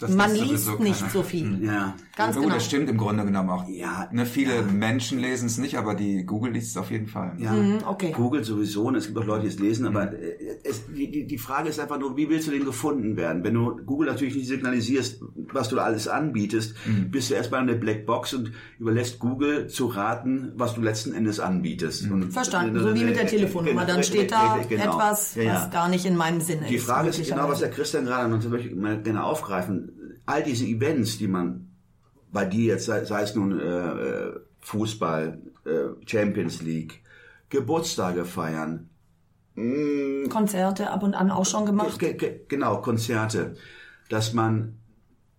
Das 0.00 0.10
man 0.12 0.34
liest 0.34 0.78
nicht 0.80 0.98
keiner. 1.00 1.10
so 1.12 1.22
viel. 1.22 1.62
Ja. 1.64 1.94
Ganz 2.16 2.34
Gut, 2.34 2.44
genau. 2.44 2.54
das 2.56 2.64
stimmt 2.66 2.88
im 2.90 2.96
Grunde 2.96 3.24
genommen 3.24 3.50
auch. 3.50 3.68
Ja, 3.68 4.08
ne, 4.12 4.26
viele 4.26 4.62
Menschen 4.62 5.18
lesen 5.18 5.46
es 5.46 5.58
nicht, 5.58 5.76
aber 5.78 5.94
die 5.94 6.24
Google 6.24 6.52
liest 6.52 6.70
es 6.70 6.76
auf 6.76 6.90
jeden 6.90 7.06
Fall. 7.06 7.32
Ja, 7.38 7.52
Mhm, 7.52 7.78
okay. 7.86 8.12
Google 8.14 8.42
sowieso, 8.44 8.84
und 8.84 8.96
es 8.96 9.06
gibt 9.06 9.18
auch 9.18 9.24
Leute, 9.26 9.42
die 9.42 9.48
es 9.48 9.58
lesen, 9.58 9.86
aber 9.86 10.12
äh, 10.12 10.36
es, 10.64 10.82
die, 10.86 11.10
die, 11.10 11.26
die 11.26 11.38
Frage 11.38 11.68
ist 11.68 11.78
einfach 11.80 11.98
nur, 11.98 12.16
wie 12.16 12.28
willst 12.28 12.46
du 12.48 12.50
denn 12.52 12.64
gefunden 12.64 13.16
werden? 13.16 13.44
Wenn 13.44 13.54
du 13.54 13.76
Google 13.86 14.08
natürlich 14.08 14.34
nicht 14.34 14.48
signalisierst, 14.48 15.22
was 15.52 15.68
du 15.68 15.76
da 15.76 15.82
alles 15.84 16.08
anbietest, 16.08 16.74
bist 17.10 17.30
du 17.30 17.34
erstmal 17.34 17.60
eine 17.60 17.74
Blackbox 17.74 18.34
und 18.34 18.52
überlässt 18.78 19.18
Google 19.18 19.68
zu 19.68 19.86
raten, 19.86 20.52
was 20.56 20.74
du 20.74 20.80
letzten 20.82 21.12
Endes 21.14 21.40
anbietest. 21.40 22.10
Und, 22.10 22.32
Verstanden, 22.32 22.78
so 22.80 22.94
wie 22.94 23.04
mit 23.04 23.16
der 23.16 23.26
Telefonnummer. 23.26 23.84
Dann 23.84 24.02
steht 24.02 24.32
da 24.32 24.58
Genau. 24.68 24.84
etwas, 24.94 25.34
Ja, 25.34 25.42
ja. 25.42 25.54
was 25.54 25.70
gar 25.70 25.88
nicht 25.88 26.04
in 26.06 26.16
meinem 26.16 26.40
Sinne 26.40 26.66
Die 26.68 26.76
ist. 26.76 26.84
Frage 26.86 27.08
ist 27.08 27.28
genau, 27.28 27.48
was 27.48 27.60
der 27.60 27.70
Christian 27.70 28.04
gerade, 28.04 28.32
und 28.32 28.42
das 28.44 28.50
möchte 28.50 28.68
ich 28.68 28.74
mal 28.76 29.00
gerne 29.02 29.24
aufgreifen, 29.24 29.89
all 30.30 30.42
diese 30.42 30.64
Events, 30.64 31.18
die 31.18 31.28
man 31.28 31.70
bei 32.32 32.44
dir 32.44 32.74
jetzt, 32.74 32.86
sei, 32.86 33.04
sei 33.04 33.22
es 33.22 33.34
nun 33.34 33.58
äh, 33.58 33.64
äh, 33.64 34.40
Fußball, 34.60 35.38
äh, 35.64 36.06
Champions 36.06 36.62
League, 36.62 37.02
Geburtstage 37.48 38.24
feiern, 38.24 38.88
Konzerte 40.30 40.90
ab 40.90 41.02
und 41.02 41.14
an 41.14 41.30
auch 41.30 41.44
schon 41.44 41.66
gemacht. 41.66 41.98
Ge 41.98 42.14
ge 42.14 42.40
genau, 42.48 42.80
Konzerte, 42.80 43.56
dass 44.08 44.32
man 44.32 44.78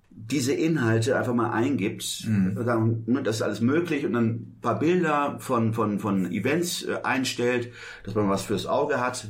diese 0.10 0.54
Inhalte 0.54 1.17
einfach 1.17 1.34
mal 1.34 1.51
eingibt, 1.51 2.27
und 2.27 2.63
sagen, 2.63 3.04
ne, 3.08 3.23
das 3.23 3.38
ist 3.38 3.41
alles 3.41 3.62
möglich 3.62 4.06
und 4.06 4.13
dann 4.13 4.25
ein 4.25 4.58
paar 4.62 4.77
Bilder 4.77 5.38
von, 5.39 5.73
von, 5.73 5.99
von 5.99 6.32
Events 6.32 6.84
äh, 6.84 6.99
einstellt, 7.04 7.71
dass 8.04 8.13
man 8.13 8.30
was 8.30 8.43
fürs 8.43 8.67
Auge 8.67 8.99
hat 8.99 9.27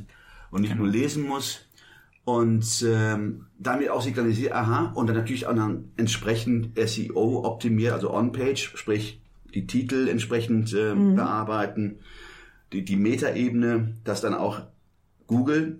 und 0.50 0.62
nicht 0.62 0.76
nur 0.76 0.88
lesen 0.88 1.24
muss 1.24 1.68
und 2.24 2.86
ähm, 2.88 3.48
damit 3.58 3.90
auch 3.90 4.02
signalisiert, 4.02 4.54
aha, 4.54 4.92
und 4.94 5.08
dann 5.08 5.16
natürlich 5.16 5.48
auch 5.48 5.56
dann 5.56 5.92
entsprechend 5.98 6.78
SEO 6.78 7.44
optimiert, 7.46 7.94
also 7.94 8.14
On-Page, 8.14 8.74
sprich 8.76 9.22
die 9.54 9.68
Titel 9.68 10.08
entsprechend 10.08 10.74
äh, 10.74 10.94
bearbeiten, 10.94 12.00
die, 12.72 12.86
die 12.86 12.96
Metaebene, 12.96 13.96
dass 14.04 14.22
dann 14.22 14.34
auch 14.34 14.62
Google, 15.28 15.80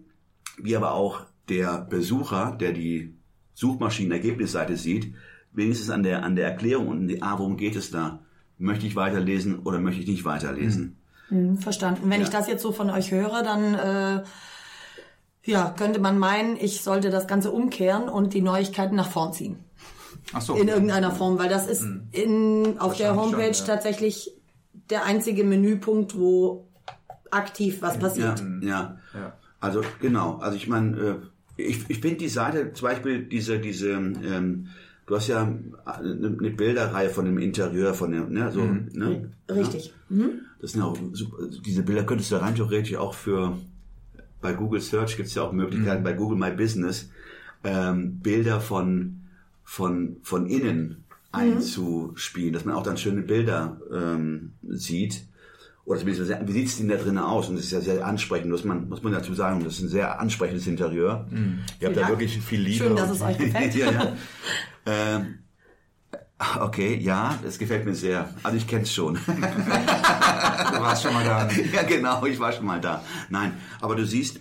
wie 0.58 0.76
aber 0.76 0.94
auch 0.94 1.26
der 1.48 1.82
Besucher, 1.82 2.56
der 2.60 2.74
die 2.74 3.16
Suchmaschinenergebnisseite 3.54 4.76
sieht, 4.76 5.14
wenigstens 5.54 5.90
an 5.90 6.04
der, 6.04 6.24
an 6.24 6.36
der 6.36 6.48
Erklärung 6.48 6.88
und 6.88 7.08
die, 7.08 7.22
ah, 7.22 7.38
worum 7.38 7.58
geht 7.58 7.76
es 7.76 7.92
da? 7.92 8.20
Möchte 8.58 8.86
ich 8.86 8.96
weiterlesen 8.96 9.60
oder 9.60 9.80
möchte 9.80 10.02
ich 10.02 10.08
nicht 10.08 10.26
weiterlesen? 10.26 10.98
Hm, 11.30 11.58
Verstanden. 11.58 12.10
Wenn 12.10 12.22
ich 12.22 12.30
das 12.30 12.48
jetzt 12.48 12.62
so 12.62 12.72
von 12.72 12.90
euch 12.90 13.12
höre, 13.12 13.44
dann 13.44 13.74
äh, 13.74 14.24
ja, 15.44 15.74
könnte 15.78 16.00
man 16.00 16.18
meinen, 16.20 16.58
ich 16.58 16.82
sollte 16.82 17.10
das 17.10 17.28
Ganze 17.28 17.52
umkehren 17.52 18.10
und 18.10 18.34
die 18.34 18.42
Neuigkeiten 18.42 18.96
nach 18.96 19.10
vorn 19.10 19.34
ziehen. 19.34 19.58
Ach 20.34 20.42
so. 20.42 20.56
In 20.56 20.68
irgendeiner 20.68 21.12
Form, 21.12 21.40
weil 21.40 21.50
das 21.50 21.68
ist 21.68 21.84
in, 22.12 22.76
auf 22.80 22.96
der 22.96 23.16
Homepage 23.16 23.54
schon, 23.54 23.68
ja. 23.68 23.74
tatsächlich 23.74 24.32
der 24.90 25.06
einzige 25.06 25.44
Menüpunkt, 25.44 26.18
wo 26.18 26.68
aktiv 27.32 27.82
was 27.82 27.96
Ja, 27.96 28.00
passiert. 28.00 28.44
ja. 28.62 28.98
Ja. 29.14 29.34
Also 29.60 29.82
genau, 30.00 30.38
also 30.38 30.56
ich 30.58 30.68
meine, 30.68 30.98
äh, 31.58 31.62
ich, 31.62 31.90
ich 31.90 32.00
finde 32.00 32.18
die 32.18 32.30
Seite, 32.30 32.74
zum 32.74 32.88
Beispiel 32.88 33.24
diese, 33.24 33.60
diese, 33.60 33.92
ähm, 33.92 34.68
du 35.06 35.16
hast 35.16 35.28
ja 35.28 35.42
eine, 35.86 36.36
eine 36.40 36.50
Bilderreihe 36.52 37.10
von 37.10 37.26
dem 37.26 37.38
Interieur, 37.38 37.94
von 37.94 38.12
dem, 38.12 38.32
ne, 38.32 38.52
so, 38.52 38.62
ne? 38.64 39.32
Richtig. 39.50 39.94
Das 40.62 40.72
sind 40.74 40.82
auch 40.82 40.98
super, 41.14 41.38
diese 41.66 41.84
Bilder 41.84 42.04
könntest 42.04 42.32
du 42.32 42.36
rein 42.38 42.56
theoretisch 42.56 42.96
auch 42.96 43.14
für 43.14 43.58
bei 44.42 44.54
Google 44.54 44.82
Search 44.82 45.18
gibt 45.18 45.30
es 45.30 45.36
ja 45.36 45.44
auch 45.44 45.52
Möglichkeiten, 45.52 46.04
bei 46.04 46.14
Google 46.14 46.38
My 46.38 46.52
Business 46.52 47.10
ähm, 47.64 48.20
Bilder 48.20 48.60
von 48.60 49.22
von 49.64 50.18
von 50.24 50.48
innen 50.48 51.04
einzuspielen, 51.32 52.54
dass 52.54 52.66
man 52.66 52.76
auch 52.76 52.84
dann 52.84 52.98
schöne 52.98 53.22
Bilder 53.22 53.80
ähm, 53.94 54.54
sieht. 54.68 55.26
Oder 55.86 56.00
zumindest, 56.00 56.30
wie 56.46 56.52
sieht 56.52 56.68
es 56.68 56.78
denn 56.78 56.90
da 56.90 56.96
drinnen 56.96 57.18
aus? 57.18 57.50
Und 57.50 57.56
das 57.56 57.66
ist 57.66 57.72
ja 57.72 57.82
sehr 57.82 58.06
ansprechend, 58.06 58.52
muss 58.52 58.64
man, 58.64 58.88
muss 58.88 59.02
man 59.02 59.14
dazu 59.14 59.34
sagen, 59.34 59.64
das 59.64 59.76
ist 59.76 59.82
ein 59.82 59.90
sehr 59.90 60.20
ansprechendes 60.20 60.68
Interieur. 60.68 61.28
Ihr 61.80 61.88
habt 61.88 61.98
da 61.98 62.08
wirklich 62.08 62.40
viel 62.40 62.62
Liebe. 62.62 62.86
Schön, 62.86 62.96
dass 62.96 63.10
es 63.10 63.22
euch 63.22 63.38
gefällt. 63.38 63.76
ja, 63.76 63.92
ja. 63.92 64.16
ähm, 64.86 65.40
okay, 66.60 66.98
ja, 66.98 67.38
das 67.44 67.58
gefällt 67.60 67.86
mir 67.86 67.94
sehr. 67.96 68.30
Also 68.44 68.58
ich 68.58 68.68
kenne 68.68 68.84
es 68.84 68.94
schon. 68.94 69.18
Du 70.72 70.80
warst 70.80 71.04
schon 71.04 71.14
mal 71.14 71.24
da. 71.26 71.48
ja, 71.74 71.84
genau, 71.84 72.26
ich 72.26 72.40
war 72.40 72.52
schon 72.52 72.66
mal 72.66 72.80
da. 72.80 73.04
Nein, 73.30 73.54
aber 73.82 73.96
du 73.96 74.06
siehst, 74.06 74.40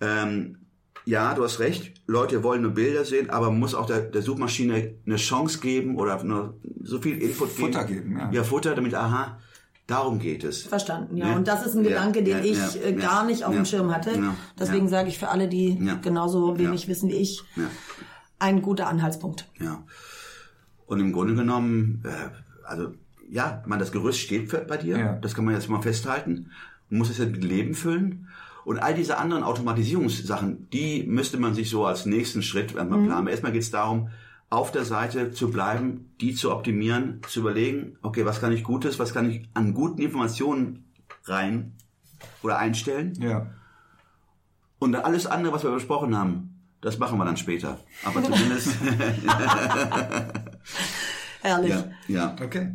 ähm, 0.00 0.58
ja, 1.04 1.34
du 1.34 1.42
hast 1.42 1.58
recht, 1.58 1.94
Leute 2.06 2.42
wollen 2.42 2.62
nur 2.62 2.72
Bilder 2.72 3.04
sehen, 3.04 3.30
aber 3.30 3.50
man 3.50 3.58
muss 3.58 3.74
auch 3.74 3.86
der, 3.86 4.00
der 4.00 4.22
Suchmaschine 4.22 4.94
eine 5.06 5.16
Chance 5.16 5.58
geben 5.60 5.96
oder 5.96 6.22
nur 6.22 6.58
so 6.82 7.00
viel 7.00 7.16
Input 7.20 7.56
geben. 7.56 7.72
Futter 7.72 7.84
geben, 7.84 8.18
ja. 8.18 8.30
Ja, 8.30 8.44
Futter, 8.44 8.74
damit, 8.74 8.94
aha, 8.94 9.38
darum 9.86 10.18
geht 10.18 10.44
es. 10.44 10.62
Verstanden, 10.64 11.16
ja. 11.16 11.28
Ja. 11.28 11.36
Und 11.36 11.48
das 11.48 11.66
ist 11.66 11.74
ein 11.74 11.82
Ja, 11.84 11.90
Gedanke, 11.90 12.22
den 12.22 12.38
ja, 12.38 12.44
ich 12.44 12.58
ja, 12.58 12.80
äh, 12.82 12.92
ja, 12.92 12.98
gar 13.00 13.24
nicht 13.24 13.44
auf 13.44 13.52
ja, 13.54 13.60
dem 13.60 13.64
Schirm 13.64 13.94
hatte. 13.94 14.10
ja, 14.12 14.34
Deswegen 14.58 14.84
ja. 14.84 14.90
sage 14.90 15.08
ich 15.08 15.18
für 15.18 15.28
alle, 15.28 15.48
die 15.48 15.78
Ja. 15.82 15.94
genauso 15.94 16.58
wenig 16.58 16.82
Ja. 16.84 16.88
wissen 16.88 17.08
wie 17.08 17.14
ich, 17.16 17.42
Ja. 17.56 17.64
ein 18.38 18.60
guter 18.62 18.86
Anhaltspunkt. 18.88 19.46
Ja. 19.58 19.82
Und 20.90 20.98
im 20.98 21.12
Grunde 21.12 21.36
genommen, 21.36 22.02
äh, 22.04 22.66
also 22.66 22.92
ja, 23.30 23.62
man 23.64 23.78
das 23.78 23.92
Gerüst 23.92 24.18
steht 24.18 24.50
für, 24.50 24.58
bei 24.58 24.76
dir. 24.76 24.98
Ja. 24.98 25.12
Das 25.20 25.36
kann 25.36 25.44
man 25.44 25.54
jetzt 25.54 25.68
mal 25.68 25.80
festhalten. 25.80 26.50
Man 26.88 26.98
muss 26.98 27.10
es 27.10 27.18
jetzt 27.18 27.30
mit 27.30 27.44
Leben 27.44 27.74
füllen. 27.74 28.26
Und 28.64 28.80
all 28.80 28.92
diese 28.92 29.16
anderen 29.16 29.44
Automatisierungssachen, 29.44 30.68
die 30.70 31.04
müsste 31.04 31.38
man 31.38 31.54
sich 31.54 31.70
so 31.70 31.86
als 31.86 32.06
nächsten 32.06 32.42
Schritt 32.42 32.76
einmal 32.76 33.04
planen. 33.04 33.28
Erstmal 33.28 33.52
geht 33.52 33.62
es 33.62 33.70
darum, 33.70 34.08
auf 34.50 34.72
der 34.72 34.84
Seite 34.84 35.30
zu 35.30 35.52
bleiben, 35.52 36.10
die 36.20 36.34
zu 36.34 36.50
optimieren, 36.50 37.20
zu 37.28 37.38
überlegen, 37.38 37.96
okay, 38.02 38.26
was 38.26 38.40
kann 38.40 38.50
ich 38.50 38.64
Gutes, 38.64 38.98
was 38.98 39.14
kann 39.14 39.30
ich 39.30 39.48
an 39.54 39.74
guten 39.74 40.02
Informationen 40.02 40.86
rein 41.24 41.76
oder 42.42 42.58
einstellen. 42.58 43.14
Ja. 43.20 43.46
Und 44.80 44.96
alles 44.96 45.28
andere, 45.28 45.52
was 45.52 45.62
wir 45.62 45.70
besprochen 45.70 46.18
haben, 46.18 46.56
das 46.80 46.98
machen 46.98 47.16
wir 47.16 47.24
dann 47.24 47.36
später. 47.36 47.78
Aber 48.04 48.24
zumindest, 48.24 48.74
Herrlich. 51.42 51.70
ja, 51.70 51.84
ja. 52.08 52.36
Okay. 52.42 52.72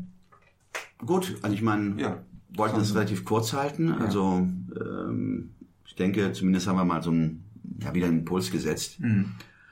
Gut, 1.06 1.36
also 1.42 1.54
ich 1.54 1.62
meine, 1.62 2.02
Ja. 2.02 2.18
wollten 2.56 2.78
das 2.80 2.96
relativ 2.96 3.26
kurz 3.26 3.54
halten. 3.54 3.92
Also 3.92 4.48
ähm, 4.80 5.56
ich 5.86 5.96
denke, 5.96 6.32
zumindest 6.34 6.68
haben 6.68 6.78
wir 6.78 6.86
mal 6.86 7.04
so 7.04 7.12
einen, 7.12 7.44
ja, 7.82 7.94
wieder 7.94 8.08
einen 8.08 8.20
Impuls 8.20 8.52
gesetzt. 8.52 8.98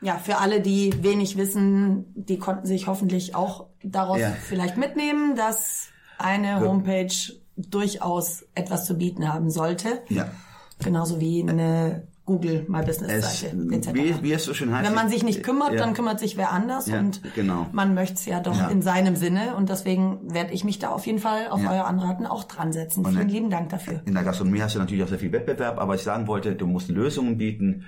Ja, 0.01 0.17
für 0.17 0.37
alle, 0.37 0.61
die 0.61 0.93
wenig 1.01 1.37
wissen, 1.37 2.05
die 2.13 2.37
konnten 2.37 2.65
sich 2.67 2.87
hoffentlich 2.87 3.35
auch 3.35 3.67
daraus 3.83 4.19
Ja. 4.19 4.31
vielleicht 4.31 4.77
mitnehmen, 4.77 5.35
dass 5.35 5.87
eine 6.17 6.59
Homepage 6.59 7.13
durchaus 7.55 8.45
etwas 8.55 8.85
zu 8.85 8.97
bieten 8.97 9.31
haben 9.31 9.49
sollte. 9.49 10.01
Ja. 10.09 10.29
Genauso 10.83 11.19
wie 11.21 11.41
eine 11.41 12.07
Google 12.25 12.65
My 12.69 12.81
Business 12.83 13.11
Es, 13.11 13.41
Seite 13.41 13.55
etc. 13.71 13.93
wie, 13.93 14.15
wie 14.23 14.31
es 14.31 14.45
so 14.45 14.53
schön 14.53 14.73
heißt. 14.73 14.87
Wenn 14.87 14.95
man 14.95 15.09
sich 15.09 15.23
nicht 15.23 15.43
kümmert, 15.43 15.73
ja. 15.73 15.79
dann 15.79 15.93
kümmert 15.93 16.19
sich 16.21 16.37
wer 16.37 16.51
anders 16.53 16.87
Ja, 16.87 16.99
und 16.99 17.21
genau. 17.35 17.67
man 17.73 17.93
möchte 17.93 18.15
es 18.15 18.25
ja 18.25 18.39
doch 18.39 18.55
Ja. 18.57 18.67
in 18.69 18.81
seinem 18.81 19.15
Sinne 19.17 19.55
und 19.57 19.69
deswegen 19.69 20.33
werde 20.33 20.53
ich 20.53 20.63
mich 20.63 20.79
da 20.79 20.89
auf 20.89 21.05
jeden 21.05 21.19
Fall 21.19 21.47
auf 21.49 21.61
Ja. 21.61 21.71
euer 21.71 21.85
Anraten 21.85 22.25
auch 22.25 22.45
dran 22.45 22.71
setzen. 22.71 23.05
Vielen 23.05 23.27
lieben 23.27 23.49
Dank 23.49 23.69
dafür. 23.69 24.01
In 24.05 24.13
der 24.13 24.23
Gastronomie 24.23 24.61
hast 24.61 24.75
du 24.75 24.79
natürlich 24.79 25.03
auch 25.03 25.09
sehr 25.09 25.19
viel 25.19 25.31
Wettbewerb, 25.33 25.79
aber 25.79 25.95
ich 25.95 26.03
sagen 26.03 26.27
wollte, 26.27 26.55
du 26.55 26.65
musst 26.65 26.89
Lösungen 26.89 27.37
bieten. 27.37 27.85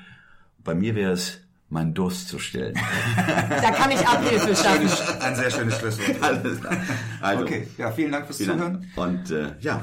Bei 0.65 0.75
mir 0.75 0.95
wäre 0.95 1.13
es, 1.13 1.39
meinen 1.69 1.93
Durst 1.93 2.27
zu 2.27 2.37
stillen. 2.37 2.75
Da 3.15 3.71
kann 3.71 3.89
ich 3.91 4.05
Abhilfe 4.05 4.55
schaffen. 4.55 4.87
Ein 5.21 5.35
sehr 5.35 5.49
schönes 5.49 5.77
Schlusswort. 5.79 6.17
Alles 6.21 6.59
klar. 6.59 6.77
Also, 7.21 7.43
Okay, 7.43 7.67
ja, 7.77 7.91
vielen 7.91 8.11
Dank 8.11 8.25
fürs 8.25 8.37
vielen 8.37 8.57
Zuhören. 8.57 8.85
Dank. 8.95 9.09
Und 9.09 9.31
äh, 9.31 9.53
ja, 9.61 9.81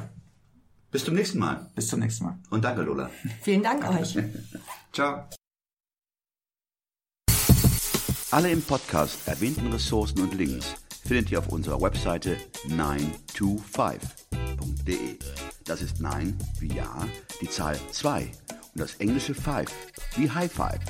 bis 0.93 1.05
zum 1.05 1.15
nächsten 1.15 1.41
Mal. 1.41 1.69
Bis 1.75 1.89
zum 1.89 1.99
nächsten 1.99 2.23
Mal. 2.25 2.39
Und 2.51 2.63
danke, 2.63 2.83
Lola. 2.83 3.11
Vielen 3.41 3.65
Dank 3.65 3.85
euch. 3.89 4.17
Ciao. 4.93 5.25
Alle 8.31 8.51
im 8.51 8.63
Podcast 8.63 9.27
erwähnten 9.27 9.73
Ressourcen 9.73 10.23
und 10.23 10.35
Links 10.35 10.77
findet 11.05 11.33
ihr 11.33 11.41
auf 11.41 11.49
unserer 11.49 11.83
Webseite 11.83 12.37
925.de. 12.69 15.19
Das 15.65 15.83
ist 15.83 16.01
9 16.01 16.39
wie 16.61 16.73
Ja, 16.75 17.09
die 17.41 17.51
Zahl 17.51 17.77
2 17.91 18.23
und 18.23 18.81
das 18.81 18.95
englische 18.97 19.35
5 19.35 19.71
wie 20.17 20.31
High 20.31 20.53
Five. 20.53 20.81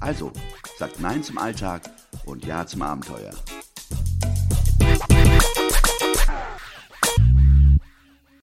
Also 0.00 0.32
sagt 0.78 1.00
Nein 1.00 1.22
zum 1.22 1.38
Alltag 1.38 1.88
und 2.26 2.44
Ja 2.44 2.66
zum 2.66 2.82
Abenteuer. 2.82 3.32